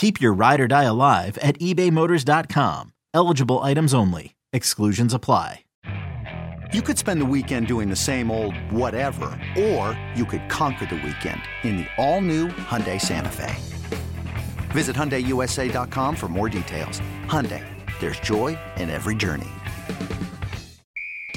Keep 0.00 0.18
your 0.18 0.32
ride 0.32 0.60
or 0.62 0.66
die 0.66 0.84
alive 0.84 1.36
at 1.42 1.58
ebaymotors.com. 1.58 2.94
Eligible 3.12 3.58
items 3.58 3.92
only. 3.92 4.34
Exclusions 4.50 5.12
apply. 5.12 5.66
You 6.72 6.80
could 6.80 6.96
spend 6.96 7.20
the 7.20 7.26
weekend 7.26 7.66
doing 7.66 7.90
the 7.90 7.96
same 7.96 8.30
old 8.30 8.56
whatever, 8.72 9.38
or 9.58 10.00
you 10.14 10.24
could 10.24 10.48
conquer 10.48 10.86
the 10.86 10.94
weekend 10.94 11.42
in 11.64 11.76
the 11.76 11.86
all-new 11.98 12.48
Hyundai 12.48 12.98
Santa 12.98 13.28
Fe. 13.28 13.54
Visit 14.70 14.96
HyundaiUSA.com 14.96 16.16
for 16.16 16.28
more 16.28 16.48
details. 16.48 17.02
Hyundai, 17.26 17.62
there's 18.00 18.20
joy 18.20 18.58
in 18.78 18.88
every 18.88 19.14
journey. 19.14 19.50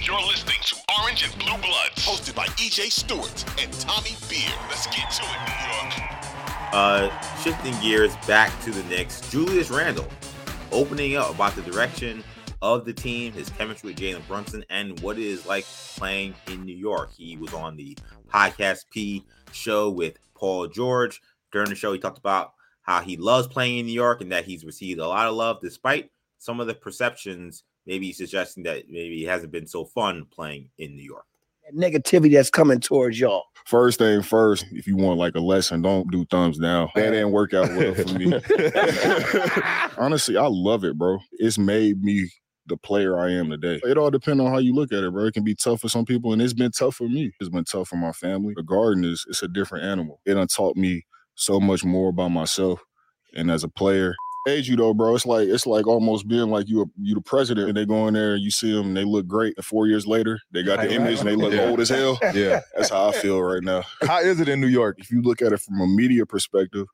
You're 0.01 0.25
listening 0.25 0.61
to 0.67 0.75
Orange 1.01 1.25
and 1.25 1.33
Blue 1.33 1.57
Bloods, 1.57 1.97
hosted 1.97 2.33
by 2.33 2.45
EJ 2.45 2.93
Stewart 2.93 3.43
and 3.61 3.73
Tommy 3.73 4.15
Beer. 4.29 4.55
Let's 4.69 4.87
get 4.87 5.11
to 5.11 5.23
it, 5.23 5.99
New 5.99 6.07
York. 6.07 6.22
Uh, 6.73 7.07
shifting 7.37 7.79
gears 7.81 8.15
back 8.27 8.51
to 8.63 8.71
the 8.71 8.81
Knicks, 8.85 9.21
Julius 9.29 9.69
Randle 9.69 10.07
opening 10.71 11.15
up 11.15 11.29
about 11.29 11.55
the 11.55 11.61
direction 11.61 12.23
of 12.63 12.83
the 12.83 12.91
team, 12.91 13.31
his 13.31 13.47
chemistry 13.51 13.91
with 13.91 13.99
Jalen 13.99 14.25
Brunson, 14.27 14.65
and 14.71 14.99
what 15.01 15.19
it 15.19 15.23
is 15.23 15.45
like 15.45 15.65
playing 15.65 16.33
in 16.47 16.65
New 16.65 16.75
York. 16.75 17.11
He 17.13 17.37
was 17.37 17.53
on 17.53 17.75
the 17.75 17.95
podcast 18.27 18.85
P 18.89 19.23
show 19.51 19.91
with 19.91 20.17
Paul 20.33 20.65
George. 20.65 21.21
During 21.51 21.69
the 21.69 21.75
show, 21.75 21.93
he 21.93 21.99
talked 21.99 22.17
about 22.17 22.53
how 22.81 23.01
he 23.01 23.17
loves 23.17 23.47
playing 23.47 23.77
in 23.77 23.85
New 23.85 23.93
York 23.93 24.21
and 24.21 24.31
that 24.31 24.45
he's 24.45 24.65
received 24.65 24.99
a 24.99 25.07
lot 25.07 25.27
of 25.27 25.35
love 25.35 25.59
despite 25.61 26.09
some 26.39 26.59
of 26.59 26.65
the 26.65 26.73
perceptions, 26.73 27.65
maybe 27.85 28.11
suggesting 28.11 28.63
that 28.63 28.89
maybe 28.89 29.23
it 29.23 29.29
hasn't 29.29 29.51
been 29.51 29.67
so 29.67 29.85
fun 29.85 30.25
playing 30.31 30.69
in 30.79 30.95
New 30.95 31.03
York. 31.03 31.25
Negativity 31.73 32.33
that's 32.33 32.49
coming 32.49 32.79
towards 32.79 33.19
y'all. 33.19 33.43
First 33.65 33.99
thing 33.99 34.21
first, 34.21 34.65
if 34.71 34.87
you 34.87 34.97
want 34.97 35.19
like 35.19 35.35
a 35.35 35.39
lesson, 35.39 35.81
don't 35.81 36.11
do 36.11 36.25
thumbs 36.25 36.59
down. 36.59 36.89
That 36.95 37.11
didn't 37.11 37.31
work 37.31 37.53
out 37.53 37.69
well 37.69 37.93
for 37.93 38.13
me. 38.13 38.33
Honestly, 39.97 40.35
I 40.35 40.47
love 40.47 40.83
it, 40.83 40.97
bro. 40.97 41.19
It's 41.33 41.57
made 41.57 42.03
me 42.03 42.29
the 42.67 42.77
player 42.77 43.17
I 43.19 43.31
am 43.31 43.49
today. 43.49 43.79
It 43.83 43.97
all 43.97 44.09
depends 44.09 44.41
on 44.41 44.51
how 44.51 44.57
you 44.57 44.73
look 44.73 44.91
at 44.91 45.03
it, 45.03 45.11
bro. 45.11 45.25
It 45.25 45.33
can 45.33 45.43
be 45.43 45.55
tough 45.55 45.81
for 45.81 45.89
some 45.89 46.05
people, 46.05 46.33
and 46.33 46.41
it's 46.41 46.53
been 46.53 46.71
tough 46.71 46.95
for 46.95 47.07
me. 47.07 47.31
It's 47.39 47.49
been 47.49 47.63
tough 47.63 47.89
for 47.89 47.95
my 47.95 48.11
family. 48.11 48.53
The 48.55 48.63
garden 48.63 49.05
is 49.05 49.25
it's 49.29 49.43
a 49.43 49.47
different 49.47 49.85
animal. 49.85 50.19
It 50.25 50.33
done 50.33 50.47
taught 50.47 50.75
me 50.75 51.05
so 51.35 51.59
much 51.59 51.83
more 51.83 52.09
about 52.09 52.29
myself. 52.29 52.81
And 53.35 53.49
as 53.49 53.63
a 53.63 53.69
player, 53.69 54.13
age 54.47 54.67
you 54.69 54.75
though, 54.75 54.93
bro. 54.93 55.15
It's 55.15 55.25
like 55.25 55.47
it's 55.47 55.65
like 55.65 55.87
almost 55.87 56.27
being 56.27 56.49
like 56.49 56.67
you 56.67 56.91
you 57.01 57.15
the 57.15 57.21
president, 57.21 57.69
and 57.69 57.77
they 57.77 57.85
go 57.85 58.07
in 58.07 58.13
there 58.13 58.33
and 58.35 58.43
you 58.43 58.51
see 58.51 58.71
them, 58.71 58.87
and 58.87 58.97
they 58.97 59.03
look 59.03 59.27
great. 59.27 59.53
And 59.57 59.65
four 59.65 59.87
years 59.87 60.05
later, 60.07 60.39
they 60.51 60.63
got 60.63 60.81
the 60.81 60.87
right. 60.87 60.91
image, 60.95 61.19
and 61.19 61.27
they 61.29 61.35
look 61.35 61.53
Yeah. 61.53 61.69
old 61.69 61.79
as 61.79 61.89
hell. 61.89 62.19
Yeah. 62.33 62.61
That's 62.75 62.89
how 62.89 63.09
I 63.09 63.11
feel 63.13 63.41
right 63.41 63.63
now. 63.63 63.83
How 64.03 64.19
is 64.19 64.39
it 64.39 64.49
in 64.49 64.59
New 64.61 64.67
York? 64.67 64.97
If 64.99 65.11
you 65.11 65.21
look 65.21 65.41
at 65.41 65.51
it 65.53 65.59
from 65.61 65.79
a 65.81 65.87
media 65.87 66.25
perspective, 66.25 66.87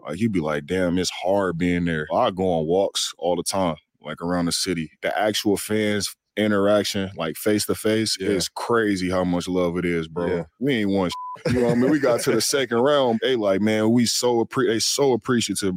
like 0.00 0.18
you'd 0.20 0.32
be 0.32 0.40
like, 0.40 0.66
damn, 0.66 0.98
it's 0.98 1.10
hard 1.10 1.56
being 1.58 1.84
there. 1.84 2.06
I 2.14 2.30
go 2.30 2.50
on 2.50 2.66
walks 2.66 3.12
all 3.18 3.36
the 3.36 3.42
time, 3.42 3.76
like 4.02 4.20
around 4.20 4.46
the 4.46 4.52
city. 4.52 4.90
The 5.02 5.16
actual 5.18 5.56
fans 5.56 6.14
interaction, 6.36 7.10
like 7.16 7.36
face 7.36 7.64
to 7.66 7.74
face, 7.74 8.16
is 8.18 8.48
crazy 8.48 9.08
how 9.08 9.24
much 9.24 9.46
love 9.48 9.78
it 9.78 9.84
is, 9.84 10.08
bro. 10.08 10.26
Yeah. 10.26 10.44
We 10.58 10.74
ain't 10.74 10.90
won. 10.90 11.10
shit. 11.10 11.14
You 11.54 11.60
know 11.60 11.66
what 11.66 11.72
I 11.72 11.74
mean? 11.76 11.90
We 11.90 11.98
got 11.98 12.20
to 12.20 12.32
the 12.32 12.40
second 12.40 12.78
round. 12.78 13.18
They 13.20 13.34
like, 13.34 13.60
man, 13.60 13.90
we 13.90 14.06
so 14.06 14.44
appre- 14.44 14.68
they 14.68 14.78
so 14.78 15.12
appreciative. 15.12 15.74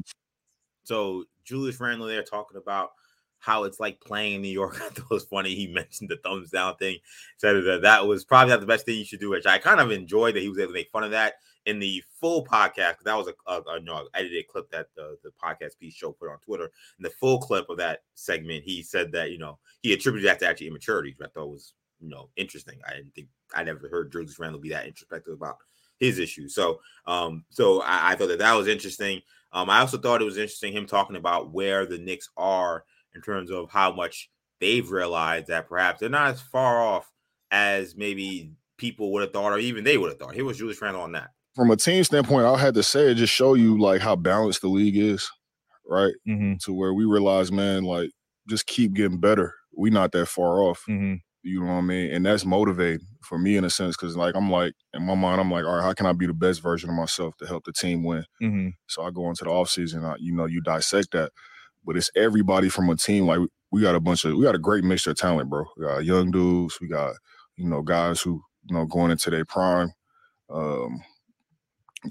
So 0.87 1.25
Julius 1.43 1.79
Randle 1.81 2.07
there 2.07 2.23
talking 2.23 2.57
about 2.57 2.91
how 3.39 3.65
it's 3.65 3.79
like 3.79 3.99
playing 3.99 4.35
in 4.35 4.41
New 4.41 4.47
York. 4.47 4.81
It 4.97 5.03
was 5.09 5.25
funny. 5.25 5.53
He 5.53 5.67
mentioned 5.67 6.09
the 6.09 6.17
thumbs 6.23 6.49
down 6.49 6.75
thing. 6.77 6.97
Said 7.37 7.63
that 7.65 7.81
that 7.83 8.07
was 8.07 8.23
probably 8.23 8.51
not 8.51 8.61
the 8.61 8.65
best 8.67 8.85
thing 8.85 8.97
you 8.97 9.05
should 9.05 9.19
do, 9.19 9.29
which 9.29 9.45
I 9.45 9.57
kind 9.57 9.81
of 9.81 9.91
enjoyed 9.91 10.35
that 10.35 10.41
he 10.41 10.49
was 10.49 10.57
able 10.57 10.69
to 10.69 10.73
make 10.73 10.89
fun 10.89 11.03
of 11.03 11.11
that 11.11 11.35
in 11.65 11.79
the 11.79 12.01
full 12.21 12.45
podcast. 12.45 12.99
That 13.03 13.17
was 13.17 13.27
a, 13.27 13.51
a, 13.51 13.61
a 13.75 13.79
no 13.81 14.07
edited 14.13 14.47
clip 14.47 14.71
that 14.71 14.87
the, 14.95 15.17
the 15.23 15.31
podcast 15.43 15.77
piece 15.77 15.93
show 15.93 16.13
put 16.13 16.31
on 16.31 16.39
Twitter. 16.39 16.71
In 16.97 17.03
the 17.03 17.09
full 17.09 17.39
clip 17.39 17.69
of 17.69 17.77
that 17.77 17.99
segment, 18.15 18.63
he 18.63 18.81
said 18.81 19.11
that 19.11 19.31
you 19.31 19.37
know 19.37 19.59
he 19.81 19.93
attributed 19.93 20.29
that 20.29 20.39
to 20.39 20.47
actually 20.47 20.67
immaturity, 20.67 21.13
which 21.17 21.27
I 21.27 21.31
thought 21.31 21.49
was 21.49 21.73
you 21.99 22.09
know 22.09 22.29
interesting. 22.37 22.79
I 22.87 22.93
didn't 22.93 23.13
think 23.13 23.27
I 23.53 23.63
never 23.63 23.89
heard 23.89 24.11
Julius 24.11 24.39
Randle 24.39 24.61
be 24.61 24.69
that 24.69 24.87
introspective 24.87 25.33
about 25.33 25.57
his 25.99 26.17
issues. 26.19 26.55
So 26.55 26.79
um 27.05 27.43
so 27.49 27.81
I, 27.81 28.11
I 28.11 28.15
thought 28.15 28.29
that 28.29 28.39
that 28.39 28.53
was 28.53 28.67
interesting. 28.67 29.21
Um, 29.51 29.69
I 29.69 29.79
also 29.79 29.97
thought 29.97 30.21
it 30.21 30.25
was 30.25 30.37
interesting 30.37 30.73
him 30.73 30.85
talking 30.85 31.15
about 31.15 31.51
where 31.51 31.85
the 31.85 31.97
Knicks 31.97 32.29
are 32.37 32.83
in 33.15 33.21
terms 33.21 33.49
of 33.49 33.69
how 33.69 33.93
much 33.93 34.29
they've 34.59 34.89
realized 34.89 35.47
that 35.47 35.69
perhaps 35.69 35.99
they're 35.99 36.09
not 36.09 36.31
as 36.31 36.41
far 36.41 36.81
off 36.81 37.09
as 37.51 37.95
maybe 37.95 38.51
people 38.77 39.11
would 39.13 39.21
have 39.21 39.33
thought, 39.33 39.53
or 39.53 39.59
even 39.59 39.83
they 39.83 39.97
would 39.97 40.09
have 40.09 40.19
thought. 40.19 40.35
Here 40.35 40.45
was 40.45 40.57
Julius 40.57 40.81
Randle 40.81 41.01
on 41.01 41.13
that. 41.13 41.29
From 41.55 41.71
a 41.71 41.75
team 41.75 42.03
standpoint, 42.03 42.45
I 42.45 42.57
had 42.57 42.75
to 42.75 42.83
say 42.83 43.11
it 43.11 43.15
just 43.15 43.33
show 43.33 43.55
you 43.55 43.79
like 43.79 44.01
how 44.01 44.15
balanced 44.15 44.61
the 44.61 44.67
league 44.67 44.97
is, 44.97 45.29
right? 45.87 46.13
Mm-hmm. 46.27 46.55
To 46.65 46.73
where 46.73 46.93
we 46.93 47.05
realize, 47.05 47.51
man, 47.51 47.83
like 47.83 48.11
just 48.47 48.67
keep 48.67 48.93
getting 48.93 49.19
better. 49.19 49.53
We're 49.73 49.91
not 49.91 50.11
that 50.11 50.27
far 50.27 50.61
off. 50.61 50.83
Mm-hmm. 50.87 51.15
You 51.43 51.61
know 51.61 51.67
what 51.67 51.77
I 51.77 51.81
mean? 51.81 52.11
And 52.11 52.25
that's 52.25 52.45
motivating 52.45 53.05
for 53.21 53.37
me 53.37 53.55
in 53.57 53.63
a 53.63 53.69
sense, 53.69 53.95
because 53.95 54.17
like 54.17 54.35
I'm 54.35 54.51
like 54.51 54.73
in 54.93 55.05
my 55.05 55.15
mind, 55.15 55.39
I'm 55.39 55.51
like, 55.51 55.65
all 55.65 55.75
right, 55.75 55.83
how 55.83 55.93
can 55.93 56.05
I 56.05 56.13
be 56.13 56.27
the 56.27 56.33
best 56.33 56.61
version 56.61 56.89
of 56.89 56.95
myself 56.95 57.37
to 57.37 57.47
help 57.47 57.63
the 57.63 57.71
team 57.71 58.03
win? 58.03 58.25
Mm-hmm. 58.41 58.69
So 58.87 59.03
I 59.03 59.11
go 59.11 59.29
into 59.29 59.45
the 59.45 59.49
offseason, 59.49 60.03
I, 60.03 60.15
you 60.19 60.33
know, 60.33 60.45
you 60.45 60.61
dissect 60.61 61.11
that. 61.11 61.31
But 61.85 61.95
it's 61.95 62.11
everybody 62.15 62.69
from 62.69 62.89
a 62.89 62.95
team. 62.95 63.27
Like 63.27 63.39
we 63.71 63.81
got 63.81 63.95
a 63.95 63.99
bunch 63.99 64.25
of 64.25 64.35
we 64.35 64.43
got 64.43 64.55
a 64.55 64.59
great 64.59 64.83
mixture 64.83 65.11
of 65.11 65.17
talent, 65.17 65.49
bro. 65.49 65.65
We 65.77 65.85
got 65.85 66.03
young 66.03 66.31
dudes, 66.31 66.79
we 66.81 66.87
got, 66.87 67.15
you 67.55 67.69
know, 67.69 67.81
guys 67.81 68.21
who, 68.21 68.41
you 68.65 68.75
know, 68.75 68.85
going 68.85 69.11
into 69.11 69.29
their 69.29 69.45
prime. 69.45 69.93
Um, 70.49 71.01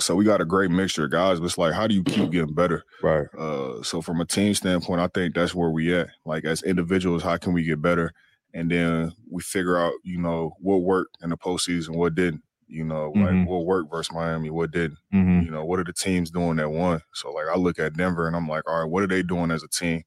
so 0.01 0.15
we 0.15 0.25
got 0.25 0.41
a 0.41 0.45
great 0.45 0.71
mixture 0.71 1.05
of 1.05 1.11
guys, 1.11 1.39
but 1.41 1.47
it's 1.47 1.59
like, 1.59 1.73
how 1.73 1.87
do 1.87 1.95
you 1.95 2.03
keep 2.05 2.31
getting 2.31 2.55
better? 2.55 2.83
Right. 3.03 3.27
Uh, 3.39 3.83
so 3.83 4.03
from 4.03 4.21
a 4.21 4.25
team 4.25 4.55
standpoint, 4.55 5.01
I 5.01 5.09
think 5.09 5.35
that's 5.35 5.55
where 5.55 5.71
we 5.71 5.95
at. 5.95 6.09
Like 6.25 6.45
as 6.45 6.63
individuals, 6.63 7.23
how 7.23 7.37
can 7.37 7.53
we 7.53 7.63
get 7.63 7.81
better? 7.81 8.13
And 8.57 8.71
then 8.71 9.13
we 9.31 9.43
figure 9.43 9.77
out, 9.79 9.93
you 10.03 10.19
know, 10.19 10.55
what 10.61 10.79
worked 10.79 11.19
in 11.23 11.31
the 11.31 11.37
postseason, 11.37 11.91
what 11.91 12.15
didn't. 12.15 12.43
You 12.69 12.85
know, 12.85 13.13
Mhm. 13.15 13.41
like 13.43 13.49
what 13.49 13.67
worked 13.67 13.93
versus 13.93 14.13
Miami, 14.15 14.51
what 14.51 14.73
didn't. 14.73 14.99
Mm-hmm. 15.15 15.45
You 15.45 15.51
know, 15.53 15.65
what 15.65 15.79
are 15.79 15.85
the 15.85 15.93
teams 15.93 16.31
doing 16.33 16.57
that 16.57 16.71
won? 16.71 17.01
So 17.15 17.31
like 17.31 17.47
I 17.53 17.57
look 17.57 17.79
at 17.79 17.95
Denver 17.97 18.27
and 18.27 18.35
I'm 18.35 18.49
like, 18.49 18.69
all 18.69 18.81
right, 18.83 18.91
what 18.91 19.05
are 19.05 19.07
they 19.07 19.23
doing 19.23 19.53
as 19.53 19.63
a 19.63 19.69
team 19.69 20.03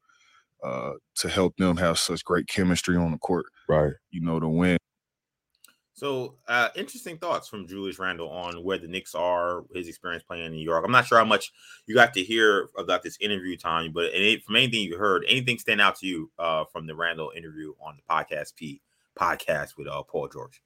uh, 0.62 0.92
to 1.16 1.28
help 1.28 1.56
them 1.56 1.78
have 1.78 1.98
such 1.98 2.24
great 2.24 2.48
chemistry 2.48 2.96
on 2.96 3.12
the 3.12 3.18
court? 3.18 3.46
Right. 3.68 3.92
You 4.10 4.20
know, 4.22 4.40
to 4.40 4.48
win. 4.48 4.76
So, 6.00 6.36
uh, 6.48 6.70
interesting 6.76 7.18
thoughts 7.18 7.46
from 7.46 7.68
Julius 7.68 7.98
Randle 7.98 8.30
on 8.30 8.64
where 8.64 8.78
the 8.78 8.88
Knicks 8.88 9.14
are, 9.14 9.64
his 9.74 9.86
experience 9.86 10.24
playing 10.26 10.46
in 10.46 10.52
New 10.52 10.64
York. 10.64 10.82
I'm 10.82 10.90
not 10.90 11.06
sure 11.06 11.18
how 11.18 11.26
much 11.26 11.52
you 11.84 11.94
got 11.94 12.14
to 12.14 12.22
hear 12.22 12.70
about 12.78 13.02
this 13.02 13.18
interview 13.20 13.54
time, 13.54 13.92
but 13.92 14.10
from 14.46 14.56
anything 14.56 14.80
you 14.80 14.96
heard, 14.96 15.26
anything 15.28 15.58
stand 15.58 15.78
out 15.78 15.96
to 15.96 16.06
you 16.06 16.30
uh, 16.38 16.64
from 16.72 16.86
the 16.86 16.94
Randle 16.94 17.32
interview 17.36 17.74
on 17.84 17.98
the 17.98 18.02
podcast 18.10 18.56
P 18.56 18.80
podcast 19.14 19.76
with 19.76 19.88
uh, 19.88 20.02
Paul 20.04 20.28
George? 20.28 20.62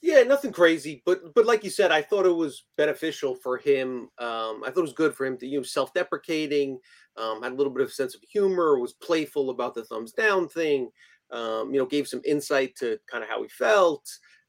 Yeah, 0.00 0.22
nothing 0.22 0.50
crazy, 0.50 1.02
but 1.04 1.34
but 1.34 1.44
like 1.44 1.62
you 1.62 1.68
said, 1.68 1.92
I 1.92 2.00
thought 2.00 2.24
it 2.24 2.30
was 2.34 2.64
beneficial 2.78 3.34
for 3.34 3.58
him. 3.58 4.08
Um, 4.18 4.62
I 4.64 4.68
thought 4.68 4.78
it 4.78 4.80
was 4.80 4.92
good 4.94 5.14
for 5.14 5.26
him 5.26 5.36
to 5.40 5.46
you 5.46 5.58
know 5.58 5.62
self-deprecating, 5.62 6.78
um, 7.18 7.42
had 7.42 7.52
a 7.52 7.54
little 7.54 7.74
bit 7.74 7.82
of 7.82 7.92
sense 7.92 8.14
of 8.14 8.22
humor, 8.22 8.78
was 8.78 8.94
playful 8.94 9.50
about 9.50 9.74
the 9.74 9.84
thumbs 9.84 10.12
down 10.12 10.48
thing. 10.48 10.88
Um, 11.30 11.72
you 11.72 11.78
know, 11.78 11.86
gave 11.86 12.08
some 12.08 12.22
insight 12.24 12.74
to 12.76 12.98
kind 13.08 13.22
of 13.22 13.30
how 13.30 13.40
he 13.42 13.48
felt, 13.50 14.02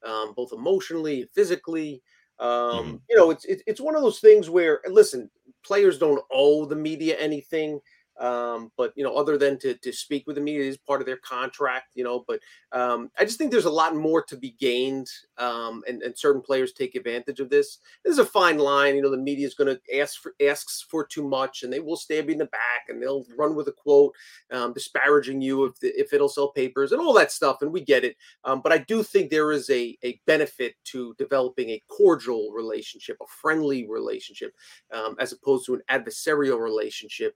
um, 0.05 0.33
both 0.35 0.53
emotionally 0.53 1.29
physically. 1.33 2.01
Um, 2.39 3.01
You 3.09 3.17
know, 3.17 3.29
it's, 3.29 3.45
it's 3.45 3.63
it's 3.67 3.81
one 3.81 3.95
of 3.95 4.01
those 4.01 4.19
things 4.19 4.49
where 4.49 4.81
listen, 4.89 5.29
players 5.63 5.99
don't 5.99 6.23
owe 6.31 6.65
the 6.65 6.75
media 6.75 7.15
anything. 7.19 7.79
Um, 8.21 8.71
but 8.77 8.93
you 8.95 9.03
know, 9.03 9.15
other 9.15 9.35
than 9.35 9.57
to 9.59 9.73
to 9.73 9.91
speak 9.91 10.27
with 10.27 10.35
the 10.35 10.41
media 10.41 10.63
is 10.63 10.77
part 10.77 11.01
of 11.01 11.07
their 11.07 11.17
contract, 11.17 11.87
you 11.95 12.03
know. 12.03 12.23
But 12.27 12.39
um, 12.71 13.09
I 13.19 13.25
just 13.25 13.39
think 13.39 13.51
there's 13.51 13.65
a 13.65 13.71
lot 13.71 13.95
more 13.95 14.21
to 14.23 14.37
be 14.37 14.51
gained, 14.59 15.07
um, 15.39 15.83
and 15.87 16.03
and 16.03 16.17
certain 16.17 16.41
players 16.41 16.71
take 16.71 16.93
advantage 16.93 17.39
of 17.39 17.49
this. 17.49 17.79
Is 18.05 18.19
a 18.19 18.25
fine 18.25 18.59
line, 18.59 18.95
you 18.95 19.01
know. 19.01 19.09
The 19.09 19.17
media 19.17 19.47
is 19.47 19.55
going 19.55 19.75
to 19.75 19.99
ask 19.99 20.21
for 20.21 20.35
asks 20.47 20.85
for 20.87 21.03
too 21.03 21.27
much, 21.27 21.63
and 21.63 21.73
they 21.73 21.79
will 21.79 21.97
stab 21.97 22.27
you 22.27 22.33
in 22.33 22.37
the 22.37 22.45
back, 22.45 22.89
and 22.89 23.01
they'll 23.01 23.25
run 23.35 23.55
with 23.55 23.67
a 23.69 23.71
quote 23.71 24.13
um, 24.51 24.71
disparaging 24.73 25.41
you 25.41 25.65
if 25.65 25.79
the, 25.79 25.87
if 25.99 26.13
it'll 26.13 26.29
sell 26.29 26.49
papers 26.49 26.91
and 26.91 27.01
all 27.01 27.13
that 27.13 27.31
stuff, 27.31 27.63
and 27.63 27.71
we 27.71 27.81
get 27.81 28.03
it. 28.03 28.15
Um, 28.43 28.61
but 28.61 28.71
I 28.71 28.77
do 28.77 29.01
think 29.01 29.31
there 29.31 29.51
is 29.51 29.67
a 29.71 29.97
a 30.03 30.21
benefit 30.27 30.75
to 30.85 31.15
developing 31.17 31.71
a 31.71 31.81
cordial 31.87 32.51
relationship, 32.51 33.17
a 33.19 33.25
friendly 33.41 33.87
relationship, 33.89 34.53
um, 34.93 35.15
as 35.19 35.33
opposed 35.33 35.65
to 35.65 35.73
an 35.73 35.81
adversarial 35.89 36.59
relationship. 36.59 37.35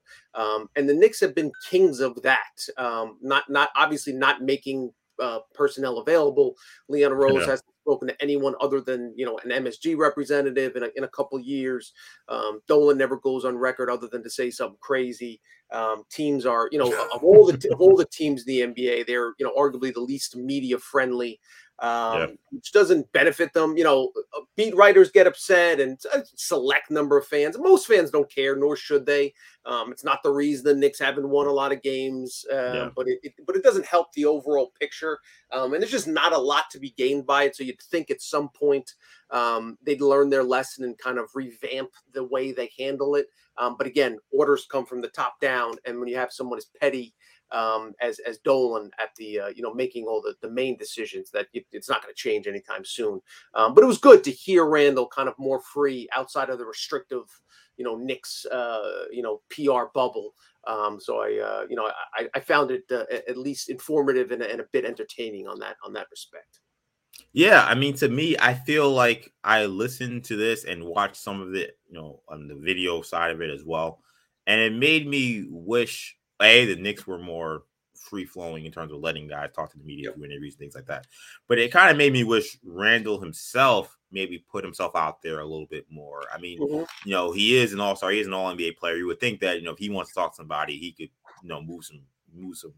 And 0.76 0.88
the 0.88 0.94
Knicks 0.94 1.20
have 1.20 1.34
been 1.34 1.52
kings 1.68 2.00
of 2.00 2.20
that. 2.22 2.68
Um, 2.76 3.18
not 3.22 3.44
not 3.48 3.70
obviously 3.76 4.12
not 4.12 4.42
making 4.42 4.92
uh, 5.20 5.40
personnel 5.54 5.98
available. 5.98 6.54
Leon 6.88 7.12
Rose 7.12 7.46
hasn't 7.46 7.70
spoken 7.82 8.08
to 8.08 8.22
anyone 8.22 8.54
other 8.60 8.80
than 8.80 9.12
you 9.16 9.24
know 9.24 9.38
an 9.44 9.50
MSG 9.50 9.96
representative 9.96 10.76
in 10.76 10.84
a, 10.84 10.88
in 10.96 11.04
a 11.04 11.08
couple 11.08 11.38
years. 11.38 11.92
Um, 12.28 12.60
Dolan 12.66 12.98
never 12.98 13.16
goes 13.16 13.44
on 13.44 13.56
record 13.56 13.90
other 13.90 14.08
than 14.08 14.22
to 14.22 14.30
say 14.30 14.50
something 14.50 14.78
crazy. 14.80 15.40
Um, 15.72 16.04
teams 16.10 16.46
are 16.46 16.68
you 16.70 16.78
know 16.78 16.92
of 17.14 17.24
all 17.24 17.46
the 17.46 17.68
of 17.72 17.80
all 17.80 17.96
the 17.96 18.06
teams 18.06 18.46
in 18.46 18.74
the 18.74 18.74
NBA, 18.74 19.06
they're 19.06 19.34
you 19.38 19.46
know 19.46 19.52
arguably 19.58 19.92
the 19.92 20.00
least 20.00 20.36
media 20.36 20.78
friendly 20.78 21.40
um, 21.78 22.18
yeah. 22.18 22.26
which 22.50 22.72
doesn't 22.72 23.10
benefit 23.12 23.52
them. 23.52 23.76
You 23.76 23.84
know, 23.84 24.12
uh, 24.36 24.40
beat 24.56 24.74
writers 24.74 25.10
get 25.10 25.26
upset 25.26 25.80
and 25.80 25.98
a 26.12 26.22
select 26.34 26.90
number 26.90 27.16
of 27.16 27.26
fans. 27.26 27.58
Most 27.58 27.86
fans 27.86 28.10
don't 28.10 28.30
care, 28.32 28.56
nor 28.56 28.76
should 28.76 29.04
they. 29.04 29.34
Um, 29.66 29.90
it's 29.90 30.04
not 30.04 30.22
the 30.22 30.30
reason 30.30 30.64
the 30.64 30.74
Knicks 30.74 30.98
haven't 30.98 31.28
won 31.28 31.46
a 31.46 31.52
lot 31.52 31.72
of 31.72 31.82
games, 31.82 32.44
uh, 32.52 32.72
yeah. 32.72 32.88
but 32.94 33.08
it, 33.08 33.18
it, 33.22 33.34
but 33.46 33.56
it 33.56 33.64
doesn't 33.64 33.86
help 33.86 34.12
the 34.12 34.24
overall 34.24 34.72
picture. 34.78 35.18
Um, 35.52 35.72
and 35.72 35.82
there's 35.82 35.90
just 35.90 36.06
not 36.06 36.32
a 36.32 36.38
lot 36.38 36.64
to 36.70 36.78
be 36.78 36.94
gained 36.96 37.26
by 37.26 37.44
it. 37.44 37.56
So 37.56 37.64
you'd 37.64 37.80
think 37.82 38.10
at 38.10 38.22
some 38.22 38.48
point 38.50 38.94
um, 39.30 39.76
they'd 39.82 40.00
learn 40.00 40.30
their 40.30 40.44
lesson 40.44 40.84
and 40.84 40.96
kind 40.98 41.18
of 41.18 41.28
revamp 41.34 41.90
the 42.14 42.24
way 42.24 42.52
they 42.52 42.70
handle 42.78 43.16
it. 43.16 43.26
Um, 43.58 43.76
but 43.76 43.86
again, 43.86 44.18
orders 44.30 44.66
come 44.70 44.86
from 44.86 45.00
the 45.00 45.08
top 45.08 45.40
down, 45.40 45.76
and 45.84 45.98
when 45.98 46.08
you 46.08 46.16
have 46.16 46.32
someone 46.32 46.58
as 46.58 46.66
petty 46.80 47.14
um, 47.52 47.92
as 48.00 48.18
as 48.20 48.38
Dolan 48.38 48.90
at 48.98 49.14
the 49.16 49.40
uh, 49.40 49.48
you 49.48 49.62
know 49.62 49.74
making 49.74 50.06
all 50.06 50.22
the 50.22 50.34
the 50.40 50.50
main 50.50 50.76
decisions 50.76 51.30
that 51.30 51.46
it, 51.52 51.66
it's 51.72 51.88
not 51.88 52.02
going 52.02 52.14
to 52.14 52.18
change 52.18 52.46
anytime 52.46 52.84
soon. 52.84 53.20
Um, 53.54 53.74
but 53.74 53.84
it 53.84 53.86
was 53.86 53.98
good 53.98 54.24
to 54.24 54.30
hear 54.30 54.66
Randle 54.66 55.08
kind 55.08 55.28
of 55.28 55.34
more 55.38 55.60
free 55.60 56.08
outside 56.14 56.50
of 56.50 56.58
the 56.58 56.66
restrictive 56.66 57.24
you 57.76 57.84
know 57.84 57.96
Knicks 57.96 58.44
uh, 58.46 59.04
you 59.10 59.22
know 59.22 59.42
PR 59.50 59.86
bubble. 59.94 60.34
Um, 60.66 60.98
so 61.00 61.20
I 61.20 61.38
uh, 61.38 61.66
you 61.68 61.76
know 61.76 61.90
I, 62.14 62.28
I 62.34 62.40
found 62.40 62.70
it 62.70 62.84
uh, 62.90 63.04
at 63.28 63.36
least 63.36 63.68
informative 63.68 64.30
and, 64.32 64.42
and 64.42 64.60
a 64.60 64.66
bit 64.72 64.84
entertaining 64.84 65.46
on 65.46 65.58
that 65.60 65.76
on 65.84 65.92
that 65.94 66.08
respect. 66.10 66.60
Yeah, 67.32 67.64
I 67.64 67.74
mean, 67.74 67.94
to 67.96 68.08
me, 68.08 68.36
I 68.38 68.54
feel 68.54 68.90
like 68.90 69.32
I 69.42 69.66
listened 69.66 70.24
to 70.24 70.36
this 70.36 70.64
and 70.64 70.84
watched 70.84 71.16
some 71.16 71.40
of 71.40 71.54
it, 71.54 71.78
you 71.88 71.94
know, 71.94 72.20
on 72.28 72.46
the 72.46 72.54
video 72.54 73.00
side 73.00 73.30
of 73.30 73.40
it 73.40 73.50
as 73.50 73.62
well, 73.64 74.00
and 74.46 74.60
it 74.60 74.72
made 74.72 75.06
me 75.06 75.46
wish 75.48 76.16
a 76.40 76.66
the 76.66 76.76
Knicks 76.76 77.06
were 77.06 77.18
more 77.18 77.64
free 77.94 78.24
flowing 78.24 78.64
in 78.64 78.72
terms 78.72 78.92
of 78.92 79.00
letting 79.00 79.26
guys 79.26 79.50
talk 79.54 79.70
to 79.72 79.78
the 79.78 79.84
media 79.84 80.12
through 80.12 80.24
interviews 80.24 80.54
things 80.54 80.74
like 80.74 80.86
that. 80.86 81.06
But 81.48 81.58
it 81.58 81.72
kind 81.72 81.90
of 81.90 81.96
made 81.96 82.12
me 82.12 82.24
wish 82.24 82.58
Randle 82.64 83.20
himself 83.20 83.96
maybe 84.12 84.44
put 84.50 84.64
himself 84.64 84.94
out 84.94 85.20
there 85.22 85.40
a 85.40 85.46
little 85.46 85.66
bit 85.66 85.84
more. 85.90 86.22
I 86.32 86.38
mean, 86.38 86.60
mm-hmm. 86.60 86.84
you 87.04 87.12
know, 87.12 87.32
he 87.32 87.56
is 87.56 87.72
an 87.72 87.80
all 87.80 87.96
star, 87.96 88.10
he 88.10 88.20
is 88.20 88.26
an 88.26 88.34
all 88.34 88.54
NBA 88.54 88.76
player. 88.76 88.96
You 88.96 89.06
would 89.06 89.20
think 89.20 89.40
that 89.40 89.58
you 89.58 89.64
know 89.64 89.72
if 89.72 89.78
he 89.78 89.90
wants 89.90 90.10
to 90.10 90.14
talk 90.14 90.32
to 90.32 90.36
somebody, 90.36 90.78
he 90.78 90.92
could 90.92 91.10
you 91.42 91.48
know 91.48 91.62
move 91.62 91.84
some 91.84 92.00
move 92.34 92.56
some 92.56 92.74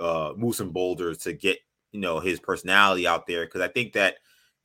uh 0.00 0.32
move 0.36 0.54
some 0.54 0.70
boulders 0.70 1.18
to 1.18 1.32
get 1.32 1.58
you 1.92 2.00
know 2.00 2.20
his 2.20 2.40
personality 2.40 3.06
out 3.06 3.26
there 3.26 3.44
because 3.44 3.60
I 3.60 3.68
think 3.68 3.92
that 3.94 4.16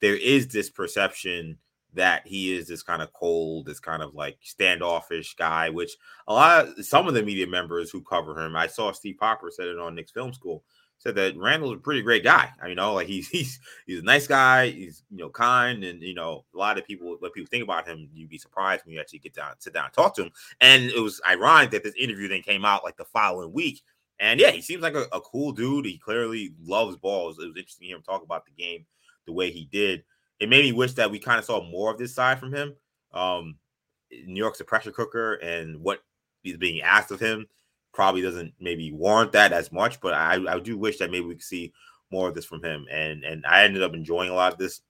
there 0.01 0.15
is 0.15 0.47
this 0.47 0.69
perception 0.69 1.57
that 1.93 2.25
he 2.25 2.53
is 2.53 2.67
this 2.67 2.83
kind 2.83 3.01
of 3.01 3.13
cold, 3.13 3.65
this 3.65 3.79
kind 3.79 4.01
of 4.01 4.15
like 4.15 4.37
standoffish 4.41 5.35
guy, 5.35 5.69
which 5.69 5.95
a 6.27 6.33
lot 6.33 6.67
of 6.67 6.85
some 6.85 7.07
of 7.07 7.13
the 7.13 7.23
media 7.23 7.47
members 7.47 7.89
who 7.89 8.01
cover 8.01 8.39
him, 8.39 8.55
I 8.55 8.67
saw 8.67 8.91
Steve 8.91 9.17
Popper 9.19 9.51
said 9.51 9.67
it 9.67 9.79
on 9.79 9.95
Knicks 9.95 10.11
Film 10.11 10.33
School, 10.33 10.63
said 10.97 11.15
that 11.15 11.37
Randle's 11.37 11.73
a 11.73 11.77
pretty 11.77 12.01
great 12.01 12.23
guy. 12.23 12.49
I 12.61 12.67
you 12.67 12.75
know, 12.75 12.93
like 12.93 13.07
he's 13.07 13.27
he's 13.29 13.59
he's 13.85 13.99
a 13.99 14.03
nice 14.03 14.27
guy, 14.27 14.69
he's 14.69 15.03
you 15.11 15.17
know 15.17 15.29
kind, 15.29 15.83
and 15.83 16.01
you 16.01 16.15
know 16.15 16.45
a 16.53 16.57
lot 16.57 16.77
of 16.77 16.85
people 16.85 17.17
when 17.19 17.31
people 17.31 17.49
think 17.49 17.63
about 17.63 17.87
him, 17.87 18.09
you'd 18.13 18.29
be 18.29 18.37
surprised 18.37 18.85
when 18.85 18.95
you 18.95 18.99
actually 18.99 19.19
get 19.19 19.35
down, 19.35 19.53
sit 19.59 19.73
down, 19.73 19.85
and 19.85 19.93
talk 19.93 20.15
to 20.15 20.23
him. 20.23 20.31
And 20.61 20.85
it 20.85 20.99
was 20.99 21.21
ironic 21.27 21.71
that 21.71 21.83
this 21.83 21.95
interview 21.95 22.27
then 22.27 22.41
came 22.41 22.65
out 22.65 22.83
like 22.83 22.97
the 22.97 23.05
following 23.05 23.53
week. 23.53 23.81
And 24.19 24.39
yeah, 24.39 24.51
he 24.51 24.61
seems 24.61 24.81
like 24.81 24.95
a, 24.95 25.05
a 25.11 25.19
cool 25.19 25.51
dude. 25.51 25.85
He 25.85 25.97
clearly 25.97 26.53
loves 26.63 26.95
balls. 26.95 27.37
It 27.39 27.47
was 27.47 27.57
interesting 27.57 27.85
to 27.85 27.87
hear 27.87 27.97
him 27.97 28.03
talk 28.03 28.23
about 28.23 28.45
the 28.45 28.51
game 28.51 28.85
the 29.25 29.33
way 29.33 29.51
he 29.51 29.65
did 29.71 30.03
it 30.43 30.49
made 30.49 30.65
me 30.65 30.73
wish 30.73 30.91
that 30.93 31.09
we 31.09 31.19
kind 31.19 31.39
of 31.39 31.45
saw 31.45 31.63
more 31.63 31.89
of 31.89 31.97
this 31.97 32.13
side 32.13 32.37
from 32.37 32.53
him. 32.53 32.75
Um, 33.13 33.55
New 34.11 34.39
York's 34.39 34.59
a 34.59 34.65
pressure 34.65 34.91
cooker, 34.91 35.35
and 35.35 35.77
what 35.77 36.03
is 36.43 36.57
being 36.57 36.81
asked 36.81 37.11
of 37.11 37.19
him 37.21 37.47
probably 37.93 38.21
doesn't 38.21 38.53
maybe 38.59 38.91
warrant 38.91 39.31
that 39.31 39.53
as 39.53 39.71
much. 39.71 40.01
But 40.01 40.13
I, 40.13 40.37
I 40.47 40.59
do 40.59 40.77
wish 40.77 40.97
that 40.97 41.11
maybe 41.11 41.25
we 41.25 41.35
could 41.35 41.43
see 41.43 41.71
more 42.11 42.27
of 42.27 42.35
this 42.35 42.45
from 42.45 42.61
him. 42.61 42.85
And 42.91 43.23
and 43.23 43.45
I 43.45 43.63
ended 43.63 43.83
up 43.83 43.93
enjoying 43.93 44.29
a 44.29 44.35
lot 44.35 44.51
of 44.51 44.59
this 44.59 44.81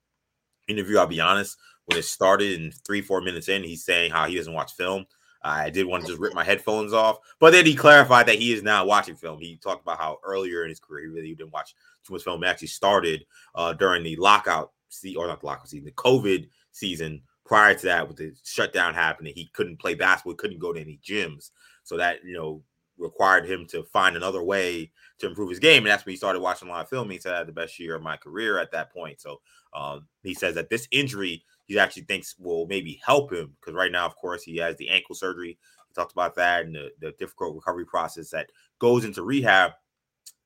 interview. 0.66 0.98
I'll 0.98 1.06
be 1.06 1.20
honest. 1.20 1.56
When 1.86 1.98
it 1.98 2.04
started 2.04 2.60
in 2.60 2.72
three 2.72 3.00
four 3.00 3.20
minutes 3.20 3.48
in, 3.48 3.62
he's 3.62 3.84
saying 3.84 4.10
how 4.10 4.26
he 4.26 4.34
doesn't 4.34 4.52
watch 4.52 4.72
film. 4.72 5.06
I 5.40 5.70
did 5.70 5.86
want 5.86 6.02
to 6.04 6.08
just 6.08 6.20
rip 6.20 6.34
my 6.34 6.42
headphones 6.42 6.94
off, 6.94 7.18
but 7.38 7.52
then 7.52 7.66
he 7.66 7.74
clarified 7.74 8.26
that 8.26 8.38
he 8.38 8.54
is 8.54 8.62
now 8.62 8.86
watching 8.86 9.14
film. 9.14 9.38
He 9.38 9.58
talked 9.58 9.82
about 9.82 9.98
how 9.98 10.18
earlier 10.24 10.64
in 10.64 10.70
his 10.70 10.80
career 10.80 11.04
he 11.04 11.10
really 11.10 11.34
didn't 11.34 11.52
watch 11.52 11.74
too 12.04 12.14
much 12.14 12.24
film. 12.24 12.42
It 12.42 12.46
actually 12.48 12.68
started 12.68 13.26
uh, 13.54 13.74
during 13.74 14.02
the 14.02 14.16
lockout 14.16 14.72
see 14.94 15.16
or 15.16 15.26
not 15.26 15.40
the 15.40 15.46
lockdown 15.46 15.68
season, 15.68 15.84
the 15.84 15.92
COVID 15.92 16.48
season 16.72 17.22
prior 17.44 17.74
to 17.74 17.86
that, 17.86 18.08
with 18.08 18.16
the 18.16 18.32
shutdown 18.44 18.94
happening, 18.94 19.32
he 19.34 19.50
couldn't 19.52 19.78
play 19.78 19.94
basketball, 19.94 20.34
couldn't 20.34 20.58
go 20.58 20.72
to 20.72 20.80
any 20.80 20.98
gyms. 21.06 21.50
So 21.82 21.96
that 21.98 22.24
you 22.24 22.34
know 22.34 22.62
required 22.96 23.44
him 23.44 23.66
to 23.66 23.82
find 23.84 24.16
another 24.16 24.42
way 24.42 24.90
to 25.18 25.26
improve 25.26 25.50
his 25.50 25.58
game, 25.58 25.82
and 25.82 25.86
that's 25.86 26.04
when 26.04 26.12
he 26.12 26.16
started 26.16 26.40
watching 26.40 26.68
a 26.68 26.70
lot 26.70 26.82
of 26.82 26.88
film. 26.88 27.10
He 27.10 27.18
said 27.18 27.34
I 27.34 27.38
had 27.38 27.48
the 27.48 27.52
best 27.52 27.78
year 27.78 27.94
of 27.94 28.02
my 28.02 28.16
career 28.16 28.58
at 28.58 28.72
that 28.72 28.92
point. 28.92 29.20
So 29.20 29.40
um, 29.74 30.06
he 30.22 30.34
says 30.34 30.54
that 30.54 30.70
this 30.70 30.88
injury 30.90 31.44
he 31.66 31.78
actually 31.78 32.02
thinks 32.02 32.36
will 32.38 32.66
maybe 32.66 33.00
help 33.04 33.32
him 33.32 33.54
because 33.58 33.74
right 33.74 33.92
now, 33.92 34.04
of 34.06 34.16
course, 34.16 34.42
he 34.42 34.58
has 34.58 34.76
the 34.76 34.90
ankle 34.90 35.14
surgery. 35.14 35.58
He 35.88 35.94
talked 35.94 36.12
about 36.12 36.34
that 36.34 36.66
and 36.66 36.74
the, 36.74 36.90
the 37.00 37.12
difficult 37.12 37.54
recovery 37.54 37.86
process 37.86 38.30
that 38.30 38.50
goes 38.78 39.04
into 39.04 39.22
rehab. 39.22 39.72